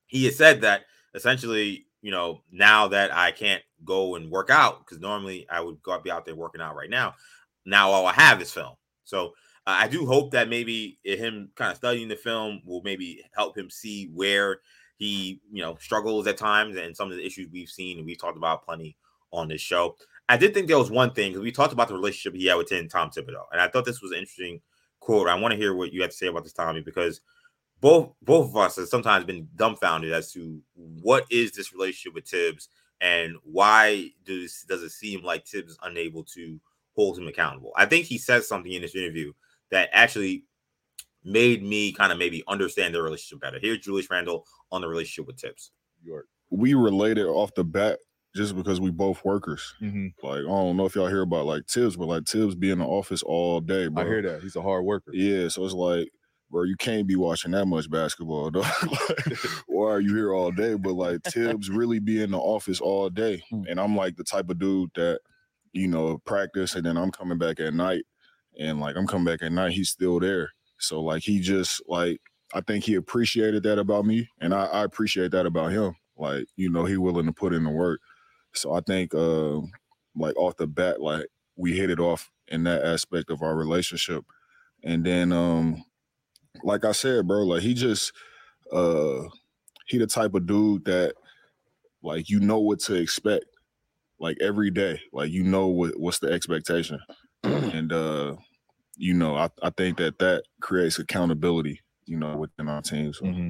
He 0.05 0.25
has 0.25 0.37
said 0.37 0.61
that 0.61 0.83
essentially 1.13 1.85
you 2.01 2.11
know, 2.11 2.43
now 2.51 2.87
that 2.87 3.13
I 3.13 3.31
can't 3.31 3.61
go 3.85 4.15
and 4.15 4.29
work 4.29 4.49
out 4.49 4.79
because 4.79 4.99
normally 4.99 5.47
I 5.49 5.61
would 5.61 5.81
go 5.81 5.97
be 5.99 6.11
out 6.11 6.25
there 6.25 6.35
working 6.35 6.61
out 6.61 6.75
right 6.75 6.89
now. 6.89 7.15
Now 7.65 7.91
all 7.91 8.05
I 8.05 8.13
have 8.13 8.41
is 8.41 8.51
film. 8.51 8.75
So 9.03 9.27
uh, 9.67 9.77
I 9.79 9.87
do 9.87 10.05
hope 10.05 10.31
that 10.31 10.49
maybe 10.49 10.99
him 11.03 11.49
kind 11.55 11.71
of 11.71 11.77
studying 11.77 12.07
the 12.07 12.15
film 12.15 12.61
will 12.65 12.81
maybe 12.83 13.23
help 13.35 13.57
him 13.57 13.69
see 13.69 14.09
where 14.13 14.59
he, 14.97 15.41
you 15.51 15.61
know, 15.61 15.77
struggles 15.79 16.27
at 16.27 16.37
times 16.37 16.77
and 16.77 16.95
some 16.95 17.09
of 17.09 17.17
the 17.17 17.25
issues 17.25 17.49
we've 17.51 17.69
seen 17.69 17.97
and 17.97 18.05
we've 18.05 18.19
talked 18.19 18.37
about 18.37 18.65
plenty 18.65 18.97
on 19.31 19.47
this 19.47 19.61
show. 19.61 19.95
I 20.27 20.37
did 20.37 20.53
think 20.53 20.67
there 20.67 20.77
was 20.77 20.91
one 20.91 21.13
thing 21.13 21.31
because 21.31 21.43
we 21.43 21.51
talked 21.51 21.73
about 21.73 21.87
the 21.87 21.95
relationship 21.95 22.35
he 22.35 22.47
had 22.47 22.55
with 22.55 22.69
Tom 22.69 23.09
Thibodeau, 23.09 23.45
and 23.51 23.59
I 23.59 23.67
thought 23.67 23.85
this 23.85 24.01
was 24.01 24.11
an 24.11 24.19
interesting 24.19 24.61
quote. 24.99 25.27
I 25.27 25.33
want 25.33 25.53
to 25.53 25.57
hear 25.57 25.73
what 25.73 25.91
you 25.91 26.01
have 26.01 26.11
to 26.11 26.15
say 26.15 26.27
about 26.27 26.43
this, 26.43 26.53
Tommy, 26.53 26.81
because 26.81 27.21
both 27.81 28.13
both 28.21 28.49
of 28.49 28.57
us 28.57 28.75
have 28.75 28.87
sometimes 28.89 29.25
been 29.25 29.47
dumbfounded 29.55 30.11
as 30.11 30.31
to 30.33 30.61
what 30.75 31.25
is 31.31 31.51
this 31.51 31.73
relationship 31.73 32.13
with 32.13 32.27
Thibs 32.27 32.69
and 33.01 33.35
why 33.43 34.11
does 34.25 34.65
does 34.67 34.83
it 34.83 34.91
seem 34.91 35.23
like 35.23 35.45
Thibs 35.45 35.71
is 35.71 35.77
unable 35.83 36.23
to 36.25 36.59
hold 36.95 37.17
him 37.17 37.27
accountable? 37.27 37.71
I 37.75 37.85
think 37.85 38.05
he 38.05 38.17
says 38.17 38.47
something 38.47 38.71
in 38.71 38.81
this 38.81 38.95
interview 38.95 39.33
that 39.71 39.89
actually 39.93 40.45
made 41.23 41.63
me 41.63 41.91
kind 41.91 42.11
of 42.11 42.17
maybe 42.17 42.43
understand 42.47 42.93
the 42.93 43.01
relationship 43.01 43.41
better. 43.41 43.59
Here's 43.61 43.79
Julius 43.79 44.09
Randle 44.09 44.45
on 44.71 44.81
the 44.81 44.87
relationship 44.87 45.27
with 45.27 45.39
Thibs. 45.39 45.71
We 46.49 46.73
related 46.73 47.25
off 47.25 47.53
the 47.53 47.63
bat 47.63 47.99
just 48.35 48.55
because 48.55 48.79
we 48.79 48.91
both 48.91 49.23
workers. 49.25 49.73
Mm-hmm. 49.81 50.07
Like 50.25 50.39
I 50.39 50.47
don't 50.47 50.77
know 50.77 50.85
if 50.85 50.95
y'all 50.95 51.07
hear 51.07 51.21
about 51.21 51.45
like 51.45 51.67
Thibs, 51.67 51.95
but 51.95 52.07
like 52.07 52.25
Thibs 52.25 52.55
be 52.55 52.71
in 52.71 52.79
the 52.79 52.85
office 52.85 53.23
all 53.23 53.59
day. 53.61 53.87
Bro. 53.87 54.03
I 54.03 54.07
hear 54.07 54.21
that 54.23 54.41
he's 54.41 54.55
a 54.55 54.61
hard 54.61 54.85
worker. 54.85 55.11
Yeah, 55.13 55.47
so 55.47 55.65
it's 55.65 55.73
like 55.73 56.09
bro, 56.49 56.63
you 56.63 56.75
can't 56.75 57.07
be 57.07 57.15
watching 57.15 57.51
that 57.51 57.65
much 57.65 57.89
basketball. 57.89 58.51
like, 58.53 59.37
why 59.67 59.91
are 59.91 59.99
you 59.99 60.15
here 60.15 60.33
all 60.33 60.51
day? 60.51 60.75
But 60.75 60.93
like 60.93 61.21
Thibs 61.23 61.69
really 61.69 61.99
be 61.99 62.21
in 62.21 62.31
the 62.31 62.39
office 62.39 62.81
all 62.81 63.09
day. 63.09 63.43
Hmm. 63.49 63.63
And 63.67 63.79
I'm 63.79 63.95
like 63.95 64.15
the 64.15 64.23
type 64.23 64.49
of 64.49 64.59
dude 64.59 64.91
that, 64.95 65.21
you 65.73 65.87
know, 65.87 66.19
practice 66.19 66.75
and 66.75 66.85
then 66.85 66.97
I'm 66.97 67.09
coming 67.09 67.37
back 67.37 67.59
at 67.59 67.73
night. 67.73 68.03
And 68.59 68.79
like 68.79 68.95
I'm 68.95 69.07
coming 69.07 69.25
back 69.25 69.41
at 69.41 69.51
night, 69.51 69.71
he's 69.71 69.89
still 69.89 70.19
there. 70.19 70.51
So 70.77 71.01
like 71.01 71.23
he 71.23 71.39
just 71.39 71.81
like 71.87 72.19
I 72.53 72.61
think 72.61 72.83
he 72.83 72.95
appreciated 72.95 73.63
that 73.63 73.79
about 73.79 74.05
me. 74.05 74.27
And 74.39 74.53
I, 74.53 74.65
I 74.65 74.83
appreciate 74.83 75.31
that 75.31 75.45
about 75.47 75.71
him. 75.71 75.95
Like, 76.15 76.45
you 76.57 76.69
know, 76.69 76.85
he 76.85 76.97
willing 76.97 77.25
to 77.25 77.33
put 77.33 77.53
in 77.53 77.63
the 77.63 77.71
work. 77.71 78.01
So 78.53 78.73
I 78.73 78.81
think 78.81 79.15
uh 79.15 79.61
like 80.15 80.35
off 80.37 80.57
the 80.57 80.67
bat, 80.67 81.01
like 81.01 81.25
we 81.55 81.75
hit 81.75 81.89
it 81.89 81.99
off 81.99 82.29
in 82.49 82.63
that 82.65 82.83
aspect 82.83 83.31
of 83.31 83.41
our 83.41 83.55
relationship. 83.55 84.25
And 84.83 85.03
then 85.03 85.31
um 85.31 85.83
like 86.63 86.85
I 86.85 86.91
said, 86.91 87.27
bro, 87.27 87.43
like 87.43 87.61
he 87.61 87.73
just 87.73 88.11
uh 88.71 89.23
he 89.87 89.97
the 89.97 90.07
type 90.07 90.35
of 90.35 90.45
dude 90.45 90.85
that 90.85 91.13
like 92.03 92.29
you 92.29 92.39
know 92.39 92.59
what 92.59 92.79
to 92.81 92.95
expect 92.95 93.45
like 94.19 94.37
every 94.41 94.71
day. 94.71 94.99
Like 95.11 95.31
you 95.31 95.43
know 95.43 95.67
what 95.67 95.99
what's 95.99 96.19
the 96.19 96.31
expectation. 96.31 96.99
and 97.43 97.91
uh 97.91 98.35
you 98.97 99.13
know, 99.13 99.35
I, 99.35 99.49
I 99.63 99.69
think 99.69 99.97
that 99.97 100.19
that 100.19 100.43
creates 100.61 100.99
accountability, 100.99 101.81
you 102.05 102.17
know, 102.17 102.35
within 102.35 102.67
our 102.67 102.81
team. 102.81 103.13
So. 103.13 103.25
Mm-hmm. 103.25 103.49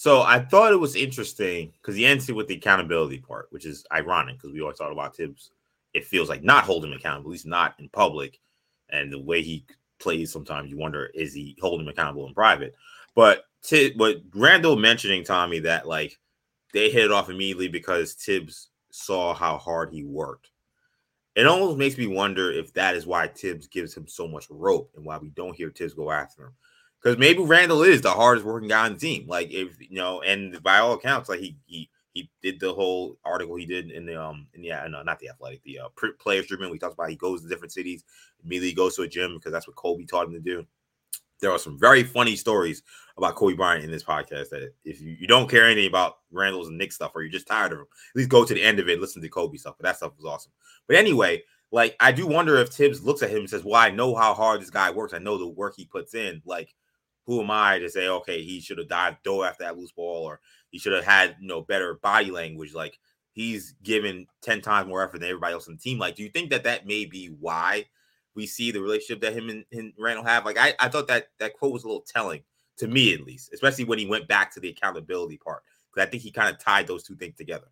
So 0.00 0.22
I 0.22 0.38
thought 0.38 0.72
it 0.72 0.80
was 0.80 0.96
interesting 0.96 1.74
because 1.74 1.94
he 1.94 2.06
ends 2.06 2.26
it 2.26 2.34
with 2.34 2.48
the 2.48 2.54
accountability 2.54 3.18
part, 3.18 3.48
which 3.50 3.66
is 3.66 3.84
ironic 3.92 4.38
because 4.38 4.50
we 4.50 4.62
always 4.62 4.78
talk 4.78 4.90
about 4.90 5.14
Thibs. 5.14 5.50
It 5.92 6.06
feels 6.06 6.30
like 6.30 6.42
not 6.42 6.64
holding 6.64 6.90
him 6.90 6.96
accountable, 6.96 7.28
at 7.28 7.32
least 7.32 7.44
not 7.44 7.74
in 7.78 7.90
public. 7.90 8.40
And 8.88 9.12
the 9.12 9.18
way 9.18 9.42
he 9.42 9.66
plays, 9.98 10.32
sometimes 10.32 10.70
you 10.70 10.78
wonder, 10.78 11.10
is 11.12 11.34
he 11.34 11.54
holding 11.60 11.86
him 11.86 11.92
accountable 11.92 12.26
in 12.26 12.32
private? 12.32 12.74
But 13.14 13.44
T- 13.62 13.92
but 13.94 14.22
Randle 14.34 14.74
mentioning 14.74 15.22
Tommy 15.22 15.58
that 15.58 15.86
like 15.86 16.18
they 16.72 16.88
hit 16.88 17.04
it 17.04 17.12
off 17.12 17.28
immediately 17.28 17.68
because 17.68 18.14
Thibs 18.14 18.70
saw 18.90 19.34
how 19.34 19.58
hard 19.58 19.92
he 19.92 20.02
worked. 20.02 20.50
It 21.34 21.46
almost 21.46 21.76
makes 21.76 21.98
me 21.98 22.06
wonder 22.06 22.50
if 22.50 22.72
that 22.72 22.96
is 22.96 23.06
why 23.06 23.28
Thibs 23.28 23.66
gives 23.66 23.94
him 23.94 24.08
so 24.08 24.26
much 24.26 24.46
rope 24.48 24.92
and 24.96 25.04
why 25.04 25.18
we 25.18 25.28
don't 25.28 25.54
hear 25.54 25.68
Thibs 25.68 25.92
go 25.92 26.10
after 26.10 26.46
him 26.46 26.52
because 27.02 27.18
maybe 27.18 27.42
Randle 27.42 27.82
is 27.82 28.02
the 28.02 28.10
hardest 28.10 28.46
working 28.46 28.68
guy 28.68 28.84
on 28.86 28.94
the 28.94 28.98
team. 28.98 29.26
Like 29.26 29.50
if 29.50 29.80
you 29.80 29.96
know, 29.96 30.20
and 30.22 30.62
by 30.62 30.78
all 30.78 30.92
accounts, 30.92 31.28
like 31.28 31.40
he 31.40 31.56
he 31.66 31.90
he 32.12 32.30
did 32.42 32.60
the 32.60 32.74
whole 32.74 33.18
article 33.24 33.56
he 33.56 33.66
did 33.66 33.90
in 33.90 34.04
the 34.04 34.20
um 34.20 34.46
in 34.54 34.64
yeah 34.64 34.86
no 34.88 35.02
not 35.02 35.18
the 35.20 35.28
athletic 35.28 35.62
the 35.62 35.80
uh, 35.80 35.88
players 36.18 36.46
tribune. 36.46 36.70
We 36.70 36.78
talked 36.78 36.94
about 36.94 37.10
he 37.10 37.16
goes 37.16 37.42
to 37.42 37.48
different 37.48 37.72
cities 37.72 38.04
immediately 38.44 38.74
goes 38.74 38.96
to 38.96 39.02
a 39.02 39.08
gym 39.08 39.34
because 39.34 39.52
that's 39.52 39.66
what 39.66 39.76
Kobe 39.76 40.04
taught 40.04 40.26
him 40.26 40.32
to 40.32 40.40
do. 40.40 40.66
There 41.40 41.50
are 41.50 41.58
some 41.58 41.78
very 41.78 42.02
funny 42.02 42.36
stories 42.36 42.82
about 43.16 43.34
Kobe 43.34 43.54
Bryant 43.54 43.84
in 43.84 43.90
this 43.90 44.04
podcast 44.04 44.50
that 44.50 44.72
if 44.84 45.00
you, 45.00 45.16
you 45.18 45.26
don't 45.26 45.48
care 45.48 45.64
anything 45.64 45.88
about 45.88 46.18
Randle's 46.30 46.68
and 46.68 46.76
Knicks 46.76 46.96
stuff 46.96 47.12
or 47.14 47.22
you're 47.22 47.32
just 47.32 47.46
tired 47.46 47.72
of 47.72 47.78
him, 47.78 47.84
at 47.84 48.16
least 48.16 48.28
go 48.28 48.44
to 48.44 48.52
the 48.52 48.62
end 48.62 48.78
of 48.78 48.88
it, 48.90 49.00
listen 49.00 49.22
to 49.22 49.28
Kobe 49.28 49.56
stuff. 49.56 49.76
But 49.78 49.84
that 49.84 49.96
stuff 49.96 50.12
was 50.18 50.26
awesome. 50.26 50.52
But 50.86 50.96
anyway, 50.96 51.42
like 51.72 51.96
I 52.00 52.12
do 52.12 52.26
wonder 52.26 52.56
if 52.58 52.68
Thibs 52.68 53.02
looks 53.02 53.22
at 53.22 53.30
him 53.30 53.38
and 53.38 53.50
says, 53.50 53.64
"Well, 53.64 53.80
I 53.80 53.90
know 53.90 54.14
how 54.14 54.34
hard 54.34 54.60
this 54.60 54.70
guy 54.70 54.90
works. 54.90 55.14
I 55.14 55.18
know 55.18 55.38
the 55.38 55.46
work 55.46 55.74
he 55.76 55.86
puts 55.86 56.14
in. 56.14 56.42
Like 56.44 56.74
who 57.30 57.40
am 57.40 57.50
I 57.52 57.78
to 57.78 57.88
say, 57.88 58.08
okay, 58.08 58.42
he 58.42 58.60
should 58.60 58.78
have 58.78 58.88
dived 58.88 59.22
dove 59.22 59.44
after 59.44 59.62
that 59.62 59.78
loose 59.78 59.92
ball, 59.92 60.24
or 60.24 60.40
he 60.70 60.80
should 60.80 60.92
have 60.92 61.04
had 61.04 61.36
you 61.40 61.46
know 61.46 61.62
better 61.62 61.94
body 61.94 62.32
language? 62.32 62.74
Like 62.74 62.98
he's 63.30 63.76
given 63.84 64.26
ten 64.42 64.60
times 64.60 64.88
more 64.88 65.04
effort 65.04 65.20
than 65.20 65.28
everybody 65.28 65.54
else 65.54 65.68
on 65.68 65.74
the 65.74 65.80
team. 65.80 65.96
Like, 65.96 66.16
do 66.16 66.24
you 66.24 66.28
think 66.28 66.50
that 66.50 66.64
that 66.64 66.88
may 66.88 67.04
be 67.04 67.26
why 67.26 67.86
we 68.34 68.48
see 68.48 68.72
the 68.72 68.80
relationship 68.80 69.20
that 69.20 69.32
him 69.32 69.48
and, 69.48 69.64
and 69.70 69.92
Randle 69.96 70.24
have? 70.24 70.44
Like, 70.44 70.58
I, 70.58 70.74
I 70.80 70.88
thought 70.88 71.06
that 71.06 71.28
that 71.38 71.54
quote 71.54 71.72
was 71.72 71.84
a 71.84 71.86
little 71.86 72.04
telling 72.04 72.42
to 72.78 72.88
me, 72.88 73.14
at 73.14 73.20
least, 73.20 73.52
especially 73.52 73.84
when 73.84 74.00
he 74.00 74.06
went 74.06 74.26
back 74.26 74.52
to 74.54 74.60
the 74.60 74.70
accountability 74.70 75.36
part, 75.36 75.62
because 75.94 76.04
I 76.04 76.10
think 76.10 76.24
he 76.24 76.32
kind 76.32 76.52
of 76.52 76.58
tied 76.58 76.88
those 76.88 77.04
two 77.04 77.14
things 77.14 77.36
together. 77.36 77.68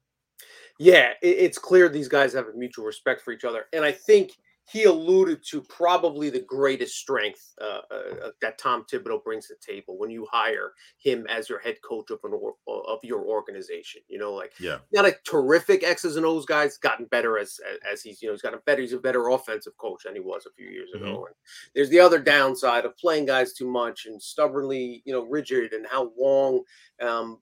Yeah, 0.78 1.14
it's 1.20 1.58
clear 1.58 1.88
these 1.88 2.06
guys 2.06 2.32
have 2.34 2.46
a 2.46 2.56
mutual 2.56 2.84
respect 2.84 3.22
for 3.22 3.32
each 3.32 3.44
other, 3.44 3.64
and 3.72 3.84
I 3.84 3.90
think 3.90 4.38
he 4.70 4.84
alluded 4.84 5.42
to 5.50 5.62
probably 5.62 6.28
the 6.28 6.40
greatest 6.40 6.96
strength 6.96 7.54
uh, 7.60 7.80
uh, 7.90 8.30
that 8.42 8.58
Tom 8.58 8.84
Thibodeau 8.84 9.24
brings 9.24 9.46
to 9.46 9.54
the 9.54 9.72
table 9.72 9.96
when 9.96 10.10
you 10.10 10.26
hire 10.30 10.72
him 10.98 11.26
as 11.28 11.48
your 11.48 11.58
head 11.58 11.76
coach 11.82 12.10
of 12.10 12.18
an 12.24 12.32
or, 12.34 12.54
of 12.66 12.98
your 13.02 13.24
organization. 13.24 14.02
You 14.08 14.18
know, 14.18 14.34
like 14.34 14.52
yeah, 14.60 14.78
not 14.92 15.06
a 15.06 15.16
terrific 15.26 15.82
X's 15.82 16.16
and 16.16 16.26
O's 16.26 16.44
guy. 16.44 16.64
He's 16.64 16.76
gotten 16.76 17.06
better 17.06 17.38
as 17.38 17.58
as 17.90 18.02
he's 18.02 18.20
you 18.20 18.28
know 18.28 18.34
he's 18.34 18.42
gotten 18.42 18.60
better. 18.66 18.82
He's 18.82 18.92
a 18.92 18.98
better 18.98 19.28
offensive 19.28 19.76
coach 19.78 20.02
than 20.04 20.14
he 20.14 20.20
was 20.20 20.44
a 20.44 20.52
few 20.52 20.68
years 20.68 20.90
mm-hmm. 20.94 21.04
ago. 21.04 21.26
And 21.26 21.34
there's 21.74 21.90
the 21.90 22.00
other 22.00 22.18
downside 22.18 22.84
of 22.84 22.96
playing 22.98 23.26
guys 23.26 23.54
too 23.54 23.68
much 23.68 24.04
and 24.04 24.20
stubbornly 24.20 25.02
you 25.06 25.12
know 25.14 25.24
rigid 25.24 25.72
and 25.72 25.86
how 25.90 26.12
long 26.18 26.62
um, 27.00 27.38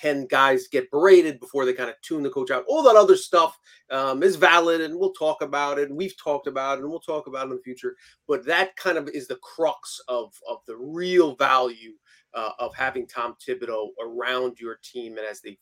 can 0.00 0.26
guys 0.26 0.68
get 0.68 0.90
berated 0.90 1.40
before 1.40 1.64
they 1.64 1.72
kind 1.72 1.90
of 1.90 1.96
tune 2.02 2.22
the 2.22 2.30
coach 2.30 2.50
out? 2.50 2.64
All 2.68 2.82
that 2.82 2.96
other 2.96 3.16
stuff 3.16 3.58
um, 3.90 4.22
is 4.22 4.36
valid, 4.36 4.80
and 4.80 4.98
we'll 4.98 5.12
talk 5.12 5.42
about 5.42 5.78
it. 5.78 5.88
And 5.88 5.98
we've 5.98 6.16
talked 6.16 6.46
about 6.46 6.61
it, 6.70 6.80
and 6.80 6.90
we'll 6.90 7.00
talk 7.00 7.26
about 7.26 7.46
it 7.46 7.50
in 7.50 7.56
the 7.56 7.62
future. 7.62 7.96
But 8.26 8.44
that 8.46 8.76
kind 8.76 8.98
of 8.98 9.08
is 9.08 9.26
the 9.26 9.36
crux 9.36 10.00
of 10.08 10.32
of 10.48 10.58
the 10.66 10.76
real 10.76 11.34
value 11.36 11.92
uh, 12.34 12.50
of 12.58 12.74
having 12.74 13.06
Tom 13.06 13.34
Thibodeau 13.46 13.88
around 14.02 14.58
your 14.58 14.78
team 14.82 15.18
and 15.18 15.26
as 15.26 15.40
the 15.40 15.58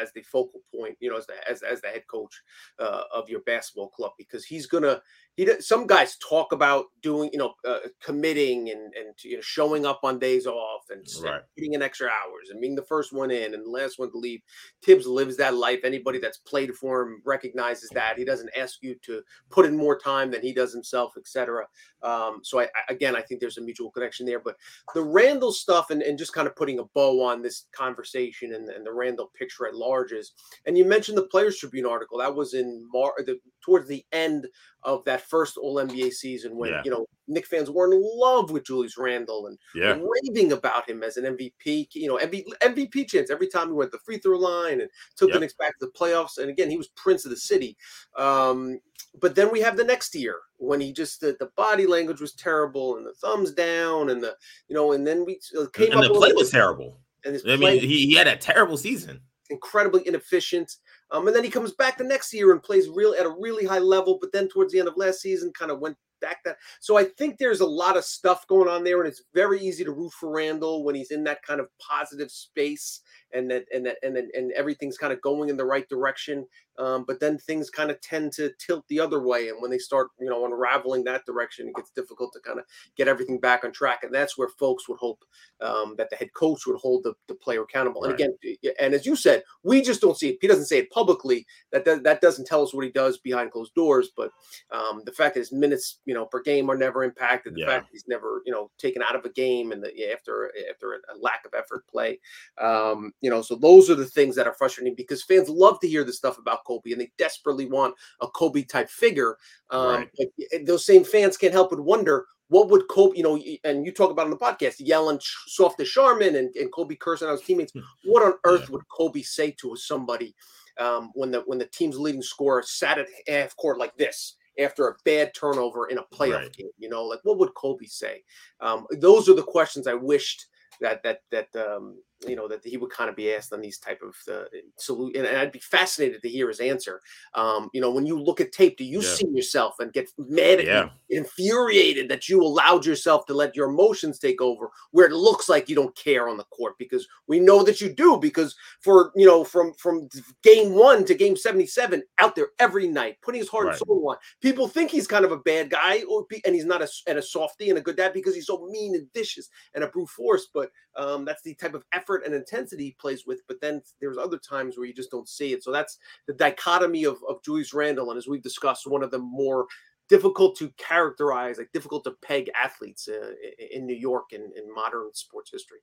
as 0.00 0.12
the 0.12 0.22
focal 0.22 0.60
point, 0.74 0.96
you 1.00 1.10
know, 1.10 1.16
as 1.16 1.26
the 1.26 1.34
as, 1.48 1.62
as 1.62 1.80
the 1.80 1.88
head 1.88 2.06
coach 2.08 2.34
uh, 2.78 3.02
of 3.14 3.28
your 3.28 3.40
basketball 3.40 3.88
club, 3.88 4.12
because 4.18 4.44
he's 4.44 4.66
gonna 4.66 5.00
he 5.36 5.48
some 5.60 5.86
guys 5.86 6.16
talk 6.16 6.52
about 6.52 6.86
doing 7.02 7.30
you 7.32 7.38
know 7.38 7.54
uh, 7.66 7.78
committing 8.02 8.70
and 8.70 8.92
and 8.94 9.14
you 9.24 9.36
know 9.36 9.42
showing 9.42 9.86
up 9.86 10.00
on 10.02 10.18
days 10.18 10.46
off 10.46 10.82
and 10.90 11.06
right. 11.24 11.40
putting 11.56 11.74
in 11.74 11.82
extra 11.82 12.08
hours 12.08 12.50
and 12.50 12.60
being 12.60 12.74
the 12.74 12.82
first 12.82 13.12
one 13.12 13.30
in 13.30 13.54
and 13.54 13.64
the 13.64 13.70
last 13.70 13.98
one 13.98 14.10
to 14.10 14.18
leave. 14.18 14.40
Thibs 14.82 15.06
lives 15.06 15.36
that 15.36 15.54
life. 15.54 15.80
Anybody 15.84 16.18
that's 16.18 16.38
played 16.38 16.74
for 16.74 17.02
him 17.02 17.22
recognizes 17.24 17.88
that 17.90 18.18
he 18.18 18.24
doesn't 18.24 18.50
ask 18.56 18.78
you 18.82 18.96
to 19.02 19.22
put 19.50 19.66
in 19.66 19.76
more 19.76 19.98
time 19.98 20.30
than 20.30 20.42
he 20.42 20.52
does 20.52 20.72
himself, 20.72 21.14
etc. 21.16 21.66
Um, 22.02 22.40
so 22.42 22.60
I, 22.60 22.64
I, 22.64 22.92
again, 22.92 23.16
I 23.16 23.22
think 23.22 23.40
there's 23.40 23.58
a 23.58 23.62
mutual 23.62 23.90
connection 23.90 24.26
there. 24.26 24.40
But 24.40 24.56
the 24.94 25.02
Randle 25.02 25.52
stuff 25.52 25.90
and, 25.90 26.02
and 26.02 26.18
just 26.18 26.32
kind 26.32 26.46
of 26.46 26.56
putting 26.56 26.78
a 26.78 26.84
bow 26.84 27.22
on 27.22 27.42
this 27.42 27.66
conversation 27.72 28.54
and, 28.54 28.68
and 28.68 28.86
the 28.86 28.92
Randle 28.92 29.30
picture 29.38 29.59
at 29.66 29.74
large 29.74 30.12
is, 30.12 30.32
and 30.66 30.76
you 30.76 30.84
mentioned 30.84 31.18
the 31.18 31.26
Players 31.26 31.58
Tribune 31.58 31.86
article 31.86 32.18
that 32.18 32.34
was 32.34 32.54
in 32.54 32.86
Mar 32.92 33.12
the, 33.18 33.38
towards 33.64 33.88
the 33.88 34.04
end 34.12 34.46
of 34.82 35.04
that 35.04 35.28
first 35.28 35.56
All 35.56 35.76
NBA 35.76 36.12
season 36.12 36.56
when 36.56 36.70
yeah. 36.70 36.82
you 36.84 36.90
know 36.90 37.06
Knicks 37.28 37.48
fans 37.48 37.70
were 37.70 37.92
in 37.92 38.02
love 38.02 38.50
with 38.50 38.66
Julius 38.66 38.98
Randle 38.98 39.46
and 39.46 39.58
yeah. 39.74 39.98
raving 40.24 40.52
about 40.52 40.88
him 40.88 41.02
as 41.02 41.16
an 41.16 41.24
MVP. 41.24 41.88
You 41.94 42.08
know, 42.08 42.18
MVP, 42.18 42.44
MVP 42.62 43.08
chance 43.08 43.30
every 43.30 43.48
time 43.48 43.68
he 43.68 43.74
went 43.74 43.92
the 43.92 43.98
free 43.98 44.18
throw 44.18 44.38
line 44.38 44.80
and 44.80 44.90
took 45.16 45.28
yep. 45.28 45.34
the 45.34 45.40
Knicks 45.40 45.54
back 45.54 45.78
to 45.78 45.86
the 45.86 45.92
playoffs. 45.92 46.38
And 46.38 46.50
again, 46.50 46.70
he 46.70 46.76
was 46.76 46.88
Prince 46.88 47.24
of 47.24 47.30
the 47.30 47.36
City. 47.36 47.76
Um, 48.16 48.80
but 49.20 49.34
then 49.34 49.50
we 49.50 49.60
have 49.60 49.76
the 49.76 49.84
next 49.84 50.14
year 50.14 50.36
when 50.58 50.80
he 50.80 50.92
just 50.92 51.20
the, 51.20 51.36
the, 51.40 51.50
body 51.56 51.86
language 51.86 52.20
was 52.20 52.32
terrible 52.34 52.96
and 52.96 53.06
the 53.06 53.14
thumbs 53.14 53.52
down 53.52 54.10
and 54.10 54.22
the 54.22 54.36
you 54.68 54.74
know 54.74 54.92
and 54.92 55.04
then 55.06 55.24
we 55.24 55.40
uh, 55.58 55.66
came 55.72 55.90
and 55.90 56.00
up 56.00 56.12
the 56.12 56.14
play 56.14 56.32
was 56.32 56.50
terrible. 56.50 56.98
And 57.24 57.40
I 57.46 57.56
mean, 57.56 57.80
he, 57.80 58.06
he 58.06 58.14
had 58.14 58.28
a 58.28 58.36
terrible 58.36 58.76
season 58.76 59.20
incredibly 59.50 60.06
inefficient. 60.06 60.76
Um, 61.10 61.26
and 61.26 61.36
then 61.36 61.44
he 61.44 61.50
comes 61.50 61.72
back 61.72 61.98
the 61.98 62.04
next 62.04 62.32
year 62.32 62.52
and 62.52 62.62
plays 62.62 62.88
real 62.88 63.14
at 63.18 63.26
a 63.26 63.34
really 63.40 63.66
high 63.66 63.78
level. 63.78 64.18
But 64.20 64.32
then 64.32 64.48
towards 64.48 64.72
the 64.72 64.78
end 64.78 64.88
of 64.88 64.96
last 64.96 65.20
season, 65.20 65.52
kind 65.52 65.70
of 65.70 65.80
went 65.80 65.96
back 66.20 66.44
that. 66.44 66.56
So 66.80 66.96
I 66.96 67.04
think 67.04 67.38
there's 67.38 67.60
a 67.60 67.66
lot 67.66 67.96
of 67.96 68.04
stuff 68.04 68.46
going 68.46 68.68
on 68.68 68.84
there, 68.84 69.00
and 69.00 69.08
it's 69.08 69.22
very 69.34 69.60
easy 69.60 69.84
to 69.84 69.92
root 69.92 70.12
for 70.12 70.30
Randle 70.30 70.84
when 70.84 70.94
he's 70.94 71.10
in 71.10 71.24
that 71.24 71.42
kind 71.42 71.60
of 71.60 71.68
positive 71.78 72.30
space 72.30 73.00
and 73.32 73.50
that 73.50 73.64
and 73.74 73.86
that 73.86 73.96
and 74.02 74.16
then 74.16 74.28
and 74.34 74.52
everything's 74.52 74.98
kind 74.98 75.12
of 75.12 75.20
going 75.20 75.48
in 75.48 75.56
the 75.56 75.64
right 75.64 75.88
direction. 75.88 76.46
Um, 76.78 77.04
but 77.06 77.20
then 77.20 77.36
things 77.36 77.68
kind 77.68 77.90
of 77.90 78.00
tend 78.00 78.32
to 78.32 78.52
tilt 78.58 78.84
the 78.88 79.00
other 79.00 79.22
way, 79.22 79.48
and 79.48 79.60
when 79.60 79.70
they 79.70 79.78
start, 79.78 80.08
you 80.18 80.30
know, 80.30 80.46
unraveling 80.46 81.04
that 81.04 81.26
direction, 81.26 81.68
it 81.68 81.76
gets 81.76 81.90
difficult 81.90 82.32
to 82.32 82.40
kind 82.40 82.58
of 82.58 82.64
get 82.96 83.06
everything 83.06 83.38
back 83.38 83.64
on 83.64 83.72
track. 83.72 84.02
And 84.02 84.14
that's 84.14 84.38
where 84.38 84.48
folks 84.48 84.88
would 84.88 84.98
hope 84.98 85.22
um, 85.60 85.94
that 85.98 86.08
the 86.08 86.16
head 86.16 86.32
coach 86.34 86.66
would 86.66 86.78
hold 86.78 87.04
the, 87.04 87.12
the 87.28 87.34
player 87.34 87.62
accountable. 87.62 88.02
Right. 88.02 88.18
And 88.18 88.34
again, 88.42 88.74
and 88.80 88.94
as 88.94 89.04
you 89.04 89.14
said, 89.14 89.42
we 89.62 89.82
just 89.82 90.00
don't 90.00 90.16
see 90.16 90.30
it. 90.30 90.38
He 90.40 90.48
doesn't 90.48 90.66
say 90.66 90.78
it 90.78 90.90
publicly. 90.90 91.46
That 91.70 91.84
does, 91.84 92.02
that 92.02 92.22
doesn't 92.22 92.46
tell 92.46 92.62
us 92.62 92.72
what 92.72 92.84
he 92.84 92.90
does 92.90 93.18
behind 93.18 93.50
closed 93.50 93.74
doors. 93.74 94.10
But 94.16 94.30
um, 94.70 95.02
the 95.04 95.12
fact 95.12 95.34
that 95.34 95.40
his 95.40 95.52
minutes, 95.52 95.98
you 96.06 96.14
know, 96.14 96.24
per 96.24 96.40
game 96.40 96.70
are 96.70 96.78
never 96.78 97.04
impacted. 97.04 97.54
The 97.54 97.60
yeah. 97.60 97.66
fact 97.66 97.86
that 97.86 97.92
he's 97.92 98.08
never, 98.08 98.42
you 98.46 98.52
know, 98.52 98.70
taken 98.78 99.02
out 99.02 99.16
of 99.16 99.26
a 99.26 99.30
game 99.30 99.72
and 99.72 99.82
the, 99.82 100.12
after 100.12 100.50
after 100.70 100.94
a 100.94 101.18
lack 101.20 101.44
of 101.44 101.52
effort 101.52 101.86
play. 101.88 102.18
Um, 102.58 103.12
you 103.20 103.30
know, 103.30 103.42
so 103.42 103.54
those 103.54 103.90
are 103.90 103.94
the 103.94 104.06
things 104.06 104.34
that 104.36 104.46
are 104.46 104.54
frustrating 104.54 104.94
because 104.94 105.22
fans 105.22 105.48
love 105.48 105.78
to 105.80 105.88
hear 105.88 106.04
the 106.04 106.12
stuff 106.12 106.38
about 106.38 106.64
Kobe 106.64 106.92
and 106.92 107.00
they 107.00 107.10
desperately 107.18 107.66
want 107.66 107.94
a 108.20 108.28
Kobe 108.28 108.62
type 108.62 108.88
figure. 108.88 109.36
Um, 109.70 110.08
right. 110.18 110.66
those 110.66 110.86
same 110.86 111.04
fans 111.04 111.36
can't 111.36 111.52
help 111.52 111.70
but 111.70 111.80
wonder 111.80 112.26
what 112.48 112.68
would 112.68 112.88
Kobe, 112.88 113.16
you 113.16 113.22
know, 113.22 113.40
and 113.62 113.86
you 113.86 113.92
talk 113.92 114.10
about 114.10 114.24
on 114.24 114.30
the 114.30 114.36
podcast, 114.36 114.76
yelling 114.80 115.20
soft 115.46 115.78
to 115.78 115.84
Sharman 115.84 116.34
and, 116.34 116.54
and 116.56 116.72
Kobe 116.72 116.96
cursing 116.96 117.28
out 117.28 117.32
his 117.32 117.42
teammates. 117.42 117.72
Hmm. 117.72 117.80
What 118.04 118.24
on 118.24 118.34
earth 118.44 118.62
yeah. 118.64 118.72
would 118.72 118.88
Kobe 118.88 119.22
say 119.22 119.52
to 119.60 119.76
somebody 119.76 120.34
um, 120.78 121.10
when 121.14 121.30
the 121.30 121.40
when 121.46 121.58
the 121.58 121.66
team's 121.66 121.98
leading 121.98 122.22
scorer 122.22 122.62
sat 122.62 122.98
at 122.98 123.06
half 123.28 123.56
court 123.56 123.78
like 123.78 123.96
this 123.96 124.36
after 124.58 124.88
a 124.88 124.96
bad 125.04 125.32
turnover 125.32 125.86
in 125.88 125.98
a 125.98 126.02
playoff 126.12 126.42
Right. 126.42 126.52
game. 126.52 126.70
You 126.78 126.88
know, 126.88 127.04
like 127.04 127.20
what 127.22 127.38
would 127.38 127.54
Kobe 127.54 127.86
say? 127.86 128.22
Um, 128.60 128.86
those 128.90 129.28
are 129.28 129.34
the 129.34 129.42
questions 129.42 129.86
I 129.86 129.94
wished 129.94 130.46
that 130.80 131.02
that 131.04 131.20
that 131.30 131.54
um, 131.54 132.02
you 132.26 132.36
know 132.36 132.46
that 132.48 132.64
he 132.64 132.76
would 132.76 132.90
kind 132.90 133.08
of 133.08 133.16
be 133.16 133.32
asked 133.34 133.52
on 133.52 133.60
these 133.60 133.78
type 133.78 134.00
of 134.02 134.14
uh, 134.32 134.44
salute, 134.76 135.16
and, 135.16 135.26
I'd 135.26 135.52
be 135.52 135.58
fascinated 135.58 136.22
to 136.22 136.28
hear 136.28 136.48
his 136.48 136.60
answer. 136.60 137.00
Um, 137.34 137.70
you 137.72 137.80
know, 137.80 137.90
when 137.90 138.06
you 138.06 138.20
look 138.20 138.40
at 138.40 138.52
tape, 138.52 138.76
do 138.76 138.84
you 138.84 139.00
Yeah. 139.00 139.14
see 139.14 139.26
yourself 139.28 139.76
and 139.80 139.92
get 139.92 140.10
mad 140.18 140.60
at 140.60 140.66
Yeah. 140.66 140.90
infuriated 141.08 142.08
that 142.10 142.28
you 142.28 142.42
allowed 142.42 142.84
yourself 142.84 143.26
to 143.26 143.34
let 143.34 143.56
your 143.56 143.68
emotions 143.70 144.18
take 144.18 144.40
over, 144.40 144.70
where 144.90 145.06
it 145.06 145.12
looks 145.12 145.48
like 145.48 145.68
you 145.68 145.74
don't 145.76 145.94
care 145.96 146.28
on 146.28 146.36
the 146.36 146.44
court? 146.44 146.74
Because 146.78 147.06
we 147.26 147.40
know 147.40 147.62
that 147.62 147.80
you 147.80 147.88
do. 147.88 148.18
Because 148.18 148.54
for 148.80 149.12
you 149.16 149.26
know, 149.26 149.42
from 149.44 149.72
from 149.74 150.08
game 150.42 150.74
one 150.74 151.04
to 151.06 151.14
game 151.14 151.36
seventy 151.36 151.66
seven, 151.66 152.02
out 152.18 152.34
there 152.34 152.48
every 152.58 152.86
night, 152.86 153.16
putting 153.22 153.40
his 153.40 153.48
heart 153.48 153.68
and 153.68 153.76
soul 153.76 154.10
on. 154.10 154.16
People 154.40 154.68
think 154.68 154.90
he's 154.90 155.06
kind 155.06 155.24
of 155.24 155.32
a 155.32 155.38
bad 155.38 155.70
guy, 155.70 156.02
or 156.02 156.26
be- 156.28 156.44
and 156.44 156.54
he's 156.54 156.66
not 156.66 156.82
a 156.82 156.88
and 157.06 157.18
a 157.18 157.22
softy 157.22 157.70
and 157.70 157.78
a 157.78 157.82
good 157.82 157.96
dad 157.96 158.12
because 158.12 158.34
he's 158.34 158.46
so 158.46 158.66
mean 158.70 158.94
and 158.94 159.08
vicious 159.14 159.48
and 159.74 159.84
a 159.84 159.88
brute 159.88 160.08
force. 160.10 160.48
But 160.52 160.70
um, 160.96 161.24
that's 161.24 161.42
the 161.42 161.54
type 161.54 161.74
of 161.74 161.84
effort 161.92 162.09
and 162.16 162.34
intensity 162.34 162.84
he 162.84 162.96
plays 163.00 163.26
with. 163.26 163.40
But 163.46 163.60
then 163.60 163.82
there's 164.00 164.18
other 164.18 164.38
times 164.38 164.76
where 164.76 164.86
you 164.86 164.94
just 164.94 165.10
don't 165.10 165.28
see 165.28 165.52
it. 165.52 165.62
So 165.62 165.72
that's 165.72 165.98
the 166.26 166.34
dichotomy 166.34 167.04
of, 167.04 167.18
of 167.28 167.42
Julius 167.42 167.74
Randle. 167.74 168.10
And 168.10 168.18
as 168.18 168.28
we've 168.28 168.42
discussed, 168.42 168.86
one 168.86 169.02
of 169.02 169.10
the 169.10 169.18
more 169.18 169.66
difficult 170.08 170.56
to 170.58 170.68
characterize, 170.70 171.58
like 171.58 171.70
difficult 171.72 172.04
to 172.04 172.16
peg 172.22 172.50
athletes 172.60 173.08
uh, 173.08 173.32
in 173.72 173.86
New 173.86 173.94
York 173.94 174.32
and 174.32 174.52
in 174.54 174.74
modern 174.74 175.10
sports 175.12 175.50
history. 175.52 175.78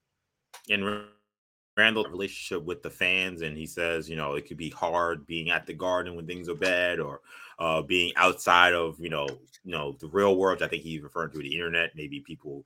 and 0.69 0.85
Ra- 0.85 1.01
Randle's 1.77 2.09
relationship 2.09 2.65
with 2.65 2.81
the 2.81 2.89
fans, 2.89 3.41
and 3.43 3.55
he 3.55 3.67
says, 3.67 4.09
you 4.09 4.15
know, 4.15 4.33
it 4.33 4.47
could 4.47 4.57
be 4.57 4.69
hard 4.69 5.27
being 5.27 5.51
at 5.51 5.65
the 5.65 5.73
Garden 5.73 6.15
when 6.15 6.25
things 6.25 6.49
are 6.49 6.55
bad, 6.55 6.99
or 6.99 7.21
uh, 7.59 7.81
being 7.83 8.11
outside 8.15 8.73
of, 8.73 8.99
you 8.99 9.09
know, 9.09 9.27
you 9.63 9.71
know, 9.71 9.95
the 9.99 10.07
real 10.07 10.35
world. 10.35 10.63
I 10.63 10.67
think 10.67 10.83
he's 10.83 11.01
referring 11.01 11.31
to 11.31 11.37
the 11.37 11.53
internet. 11.53 11.91
Maybe 11.95 12.19
people 12.19 12.65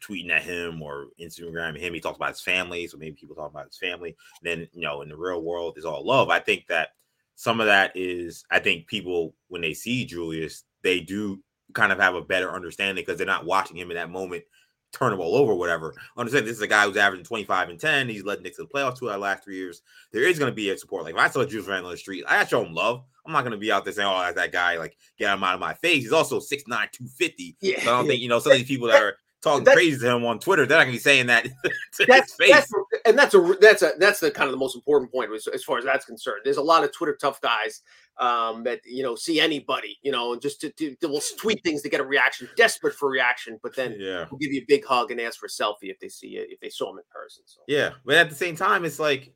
tweeting 0.00 0.30
at 0.30 0.42
him 0.42 0.82
or 0.82 1.08
Instagram 1.20 1.78
him. 1.78 1.94
He 1.94 2.00
talks 2.00 2.16
about 2.16 2.30
his 2.30 2.40
family, 2.40 2.86
so 2.86 2.98
maybe 2.98 3.16
people 3.16 3.36
talk 3.36 3.50
about 3.50 3.66
his 3.66 3.78
family. 3.78 4.16
then, 4.42 4.68
you 4.72 4.82
know, 4.82 5.02
in 5.02 5.08
the 5.08 5.16
real 5.16 5.42
world 5.42 5.78
is 5.78 5.84
all 5.84 6.04
love. 6.06 6.30
I 6.30 6.40
think 6.40 6.66
that 6.68 6.90
some 7.34 7.60
of 7.60 7.66
that 7.66 7.92
is, 7.94 8.44
I 8.50 8.58
think 8.58 8.86
people 8.86 9.34
when 9.48 9.62
they 9.62 9.74
see 9.74 10.04
Julius, 10.04 10.64
they 10.82 11.00
do 11.00 11.42
kind 11.72 11.92
of 11.92 11.98
have 11.98 12.14
a 12.14 12.22
better 12.22 12.52
understanding 12.52 13.02
because 13.02 13.18
they're 13.18 13.26
not 13.26 13.46
watching 13.46 13.76
him 13.76 13.90
in 13.90 13.96
that 13.96 14.10
moment 14.10 14.44
turn 14.92 15.12
him 15.12 15.20
all 15.20 15.36
over, 15.36 15.54
whatever. 15.54 15.94
Understand 16.16 16.46
this 16.46 16.56
is 16.56 16.62
a 16.62 16.66
guy 16.66 16.84
who's 16.84 16.96
averaging 16.96 17.24
25 17.24 17.70
and 17.70 17.80
10. 17.80 18.08
He's 18.08 18.24
led 18.24 18.42
Knicks 18.42 18.56
to 18.56 18.64
the 18.64 18.68
playoffs 18.68 18.98
two 18.98 19.08
out 19.08 19.14
of 19.14 19.20
the 19.20 19.24
last 19.24 19.42
three 19.42 19.56
years. 19.56 19.82
There 20.12 20.22
is 20.22 20.38
going 20.38 20.50
to 20.50 20.54
be 20.54 20.70
a 20.70 20.78
support. 20.78 21.04
Like 21.04 21.14
if 21.14 21.20
I 21.20 21.28
saw 21.28 21.44
Julius 21.44 21.66
Randle 21.66 21.86
on 21.86 21.92
the 21.92 21.98
street, 21.98 22.24
I 22.28 22.44
show 22.44 22.64
him 22.64 22.74
love. 22.74 23.02
I'm 23.24 23.32
not 23.32 23.42
going 23.42 23.52
to 23.52 23.58
be 23.58 23.72
out 23.72 23.84
there 23.84 23.92
saying, 23.92 24.08
oh, 24.08 24.20
that's 24.20 24.36
that 24.36 24.52
guy. 24.52 24.76
Like 24.78 24.96
get 25.18 25.32
him 25.32 25.42
out 25.42 25.54
of 25.54 25.60
my 25.60 25.74
face. 25.74 26.02
He's 26.02 26.12
also 26.12 26.40
6'9, 26.40 26.66
250. 26.66 27.56
Yeah, 27.60 27.82
So 27.82 27.92
I 27.92 27.96
don't 27.98 28.06
think, 28.08 28.20
you 28.20 28.28
know, 28.28 28.38
some 28.38 28.52
of 28.52 28.58
these 28.58 28.66
people 28.66 28.88
that 28.88 29.02
are 29.02 29.16
talking 29.42 29.64
crazy 29.64 29.98
to 29.98 30.10
him 30.10 30.24
on 30.24 30.38
Twitter, 30.38 30.66
they're 30.66 30.78
not 30.78 30.84
to 30.84 30.92
be 30.92 30.98
saying 30.98 31.26
that 31.26 31.44
to 31.94 32.06
That's, 32.06 32.32
his 32.32 32.36
face. 32.36 32.50
that's 32.50 32.72
and 33.04 33.18
that's 33.18 33.34
a 33.34 33.56
that's 33.60 33.82
a 33.82 33.92
that's 33.98 34.20
the 34.20 34.30
kind 34.30 34.46
of 34.46 34.52
the 34.52 34.58
most 34.58 34.74
important 34.74 35.12
point 35.12 35.32
as, 35.32 35.46
as 35.48 35.64
far 35.64 35.78
as 35.78 35.84
that's 35.84 36.04
concerned. 36.04 36.42
There's 36.44 36.56
a 36.56 36.62
lot 36.62 36.84
of 36.84 36.92
Twitter 36.92 37.16
tough 37.20 37.40
guys 37.40 37.82
um, 38.18 38.64
that 38.64 38.80
you 38.84 39.02
know 39.02 39.14
see 39.16 39.40
anybody 39.40 39.98
you 40.02 40.12
know 40.12 40.32
and 40.32 40.40
just 40.42 40.60
to, 40.60 40.70
to, 40.70 40.96
they 41.00 41.06
will 41.06 41.22
tweet 41.38 41.62
things 41.64 41.82
to 41.82 41.88
get 41.88 42.00
a 42.00 42.04
reaction, 42.04 42.48
desperate 42.56 42.94
for 42.94 43.10
reaction, 43.10 43.58
but 43.62 43.74
then 43.74 43.96
yeah. 43.98 44.26
will 44.30 44.38
give 44.38 44.52
you 44.52 44.60
a 44.62 44.66
big 44.68 44.84
hug 44.84 45.10
and 45.10 45.20
ask 45.20 45.38
for 45.38 45.46
a 45.46 45.48
selfie 45.48 45.90
if 45.90 45.98
they 46.00 46.08
see 46.08 46.28
you 46.28 46.46
if 46.48 46.60
they 46.60 46.68
saw 46.68 46.90
him 46.90 46.98
in 46.98 47.04
person. 47.10 47.42
So 47.46 47.60
Yeah, 47.66 47.90
but 48.04 48.16
at 48.16 48.28
the 48.28 48.36
same 48.36 48.56
time, 48.56 48.84
it's 48.84 48.98
like 48.98 49.32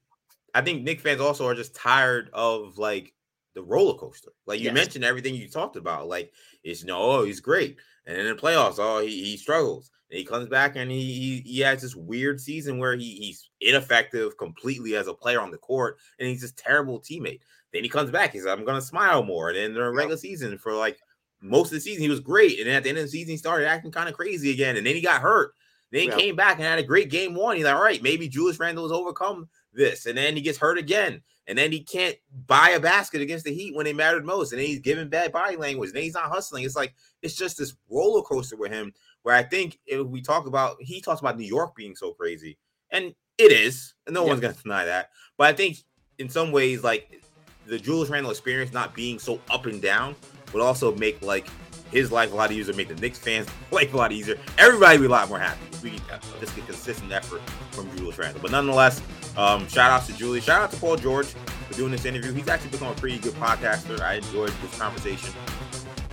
I 0.54 0.62
think 0.62 0.82
Knicks 0.82 1.02
fans 1.02 1.20
also 1.20 1.46
are 1.46 1.54
just 1.54 1.74
tired 1.74 2.30
of 2.32 2.78
like 2.78 3.12
the 3.54 3.62
roller 3.62 3.98
coaster. 3.98 4.32
Like 4.46 4.60
you 4.60 4.66
Yes. 4.66 4.74
mentioned 4.74 5.04
everything 5.04 5.34
you 5.34 5.48
talked 5.48 5.76
about. 5.76 6.08
Like 6.08 6.32
it's 6.62 6.84
no, 6.84 6.98
oh, 6.98 7.24
he's 7.24 7.40
great, 7.40 7.76
and 8.06 8.16
in 8.16 8.26
the 8.26 8.34
playoffs, 8.40 8.76
oh, 8.78 9.00
he, 9.00 9.24
he 9.24 9.36
struggles. 9.36 9.90
And 10.10 10.18
he 10.18 10.24
comes 10.24 10.48
back 10.48 10.76
and 10.76 10.90
he, 10.90 11.02
he 11.02 11.40
he 11.40 11.60
has 11.60 11.82
this 11.82 11.96
weird 11.96 12.40
season 12.40 12.78
where 12.78 12.94
he 12.94 13.16
he's 13.16 13.50
ineffective 13.60 14.38
completely 14.38 14.94
as 14.96 15.08
a 15.08 15.14
player 15.14 15.40
on 15.40 15.50
the 15.50 15.58
court, 15.58 15.98
and 16.18 16.28
he's 16.28 16.42
just 16.42 16.56
terrible 16.56 17.00
teammate. 17.00 17.40
Then 17.72 17.82
he 17.82 17.88
comes 17.88 18.10
back. 18.10 18.32
He 18.32 18.38
says, 18.38 18.46
"I'm 18.46 18.64
gonna 18.64 18.80
smile 18.80 19.24
more." 19.24 19.48
And 19.48 19.58
then 19.58 19.74
the 19.74 19.90
regular 19.90 20.16
season, 20.16 20.58
for 20.58 20.72
like 20.72 20.98
most 21.40 21.68
of 21.68 21.72
the 21.72 21.80
season, 21.80 22.02
he 22.02 22.08
was 22.08 22.20
great. 22.20 22.58
And 22.58 22.68
then 22.68 22.76
at 22.76 22.82
the 22.82 22.88
end 22.88 22.98
of 22.98 23.04
the 23.04 23.10
season, 23.10 23.32
he 23.32 23.36
started 23.36 23.66
acting 23.66 23.90
kind 23.90 24.08
of 24.08 24.14
crazy 24.14 24.50
again. 24.52 24.76
And 24.76 24.86
then 24.86 24.94
he 24.94 25.00
got 25.00 25.20
hurt. 25.20 25.52
Then 25.92 26.02
he 26.02 26.08
Yeah. 26.08 26.16
came 26.16 26.36
back 26.36 26.56
and 26.56 26.64
had 26.64 26.78
a 26.78 26.82
great 26.82 27.10
game 27.10 27.34
one. 27.34 27.56
He's 27.56 27.64
like, 27.64 27.74
all 27.74 27.82
right, 27.82 28.02
maybe 28.02 28.28
Julius 28.28 28.58
Randle 28.58 28.84
has 28.84 28.92
overcome 28.92 29.48
this. 29.72 30.06
And 30.06 30.16
then 30.16 30.34
he 30.34 30.42
gets 30.42 30.58
hurt 30.58 30.78
again. 30.78 31.22
And 31.46 31.56
then 31.56 31.70
he 31.70 31.80
can't 31.80 32.16
buy 32.46 32.70
a 32.70 32.80
basket 32.80 33.20
against 33.20 33.44
the 33.44 33.54
Heat 33.54 33.76
when 33.76 33.86
it 33.86 33.94
mattered 33.94 34.24
most. 34.24 34.52
And 34.52 34.60
then 34.60 34.66
he's 34.66 34.80
giving 34.80 35.08
bad 35.08 35.30
body 35.30 35.56
language. 35.56 35.90
And 35.90 35.96
then 35.96 36.02
he's 36.02 36.14
not 36.14 36.30
hustling. 36.30 36.64
It's 36.64 36.74
like, 36.74 36.94
it's 37.22 37.36
just 37.36 37.58
this 37.58 37.74
roller 37.88 38.22
coaster 38.22 38.56
with 38.56 38.72
him 38.72 38.92
where 39.26 39.34
I 39.34 39.42
think 39.42 39.80
if 39.88 40.06
we 40.06 40.22
talk 40.22 40.46
about, 40.46 40.76
he 40.78 41.00
talks 41.00 41.18
about 41.20 41.36
New 41.36 41.44
York 41.44 41.74
being 41.74 41.96
so 41.96 42.12
crazy. 42.12 42.56
And 42.92 43.12
it 43.38 43.50
is. 43.50 43.94
And 44.06 44.14
no 44.14 44.22
Yeah. 44.22 44.28
one's 44.28 44.40
going 44.40 44.54
to 44.54 44.62
deny 44.62 44.84
that. 44.84 45.10
But 45.36 45.48
I 45.48 45.52
think 45.52 45.78
in 46.18 46.28
some 46.28 46.52
ways, 46.52 46.84
like 46.84 47.24
the 47.66 47.76
Julius 47.76 48.08
Randle 48.08 48.30
experience 48.30 48.72
not 48.72 48.94
being 48.94 49.18
so 49.18 49.40
up 49.50 49.66
and 49.66 49.82
down 49.82 50.14
would 50.52 50.62
also 50.62 50.94
make 50.94 51.20
like 51.22 51.48
his 51.90 52.12
life 52.12 52.32
a 52.32 52.36
lot 52.36 52.52
easier, 52.52 52.72
make 52.76 52.86
the 52.86 52.94
Knicks 52.94 53.18
fans 53.18 53.48
life 53.72 53.92
a 53.94 53.96
lot 53.96 54.12
easier. 54.12 54.38
Everybody 54.58 54.96
would 54.98 55.02
be 55.02 55.06
a 55.08 55.10
lot 55.10 55.28
more 55.28 55.40
happy 55.40 55.58
if 55.72 55.82
we 55.82 55.96
uh, 56.12 56.18
just 56.38 56.54
get 56.54 56.64
consistent 56.66 57.10
effort 57.10 57.40
from 57.72 57.90
Julius 57.96 58.18
Randle. 58.18 58.40
But 58.40 58.52
nonetheless, 58.52 59.02
um, 59.36 59.66
shout 59.66 59.90
out 59.90 60.06
to 60.06 60.16
Julius. 60.16 60.44
Shout 60.44 60.62
out 60.62 60.70
to 60.70 60.76
Paul 60.76 60.94
George 60.98 61.26
for 61.26 61.74
doing 61.74 61.90
this 61.90 62.04
interview. 62.04 62.32
He's 62.32 62.46
actually 62.46 62.70
become 62.70 62.92
a 62.92 62.94
pretty 62.94 63.18
good 63.18 63.34
podcaster. 63.34 64.00
I 64.02 64.14
enjoyed 64.14 64.52
this 64.62 64.78
conversation. 64.78 65.34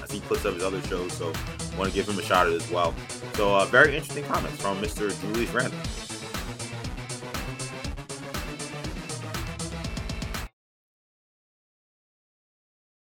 I 0.02 0.08
see 0.08 0.20
clips 0.22 0.46
of 0.46 0.56
his 0.56 0.64
other 0.64 0.82
shows, 0.88 1.14
so 1.14 1.32
want 1.78 1.90
to 1.90 1.96
give 1.96 2.08
him 2.08 2.20
a 2.20 2.24
shout 2.24 2.48
out 2.48 2.54
as 2.54 2.70
well. 2.72 2.94
So, 3.34 3.56
uh, 3.56 3.66
very 3.66 3.96
interesting 3.96 4.24
comments 4.26 4.62
from 4.62 4.82
Mr. 4.82 5.20
Julius 5.22 5.52
Randle. 5.52 5.80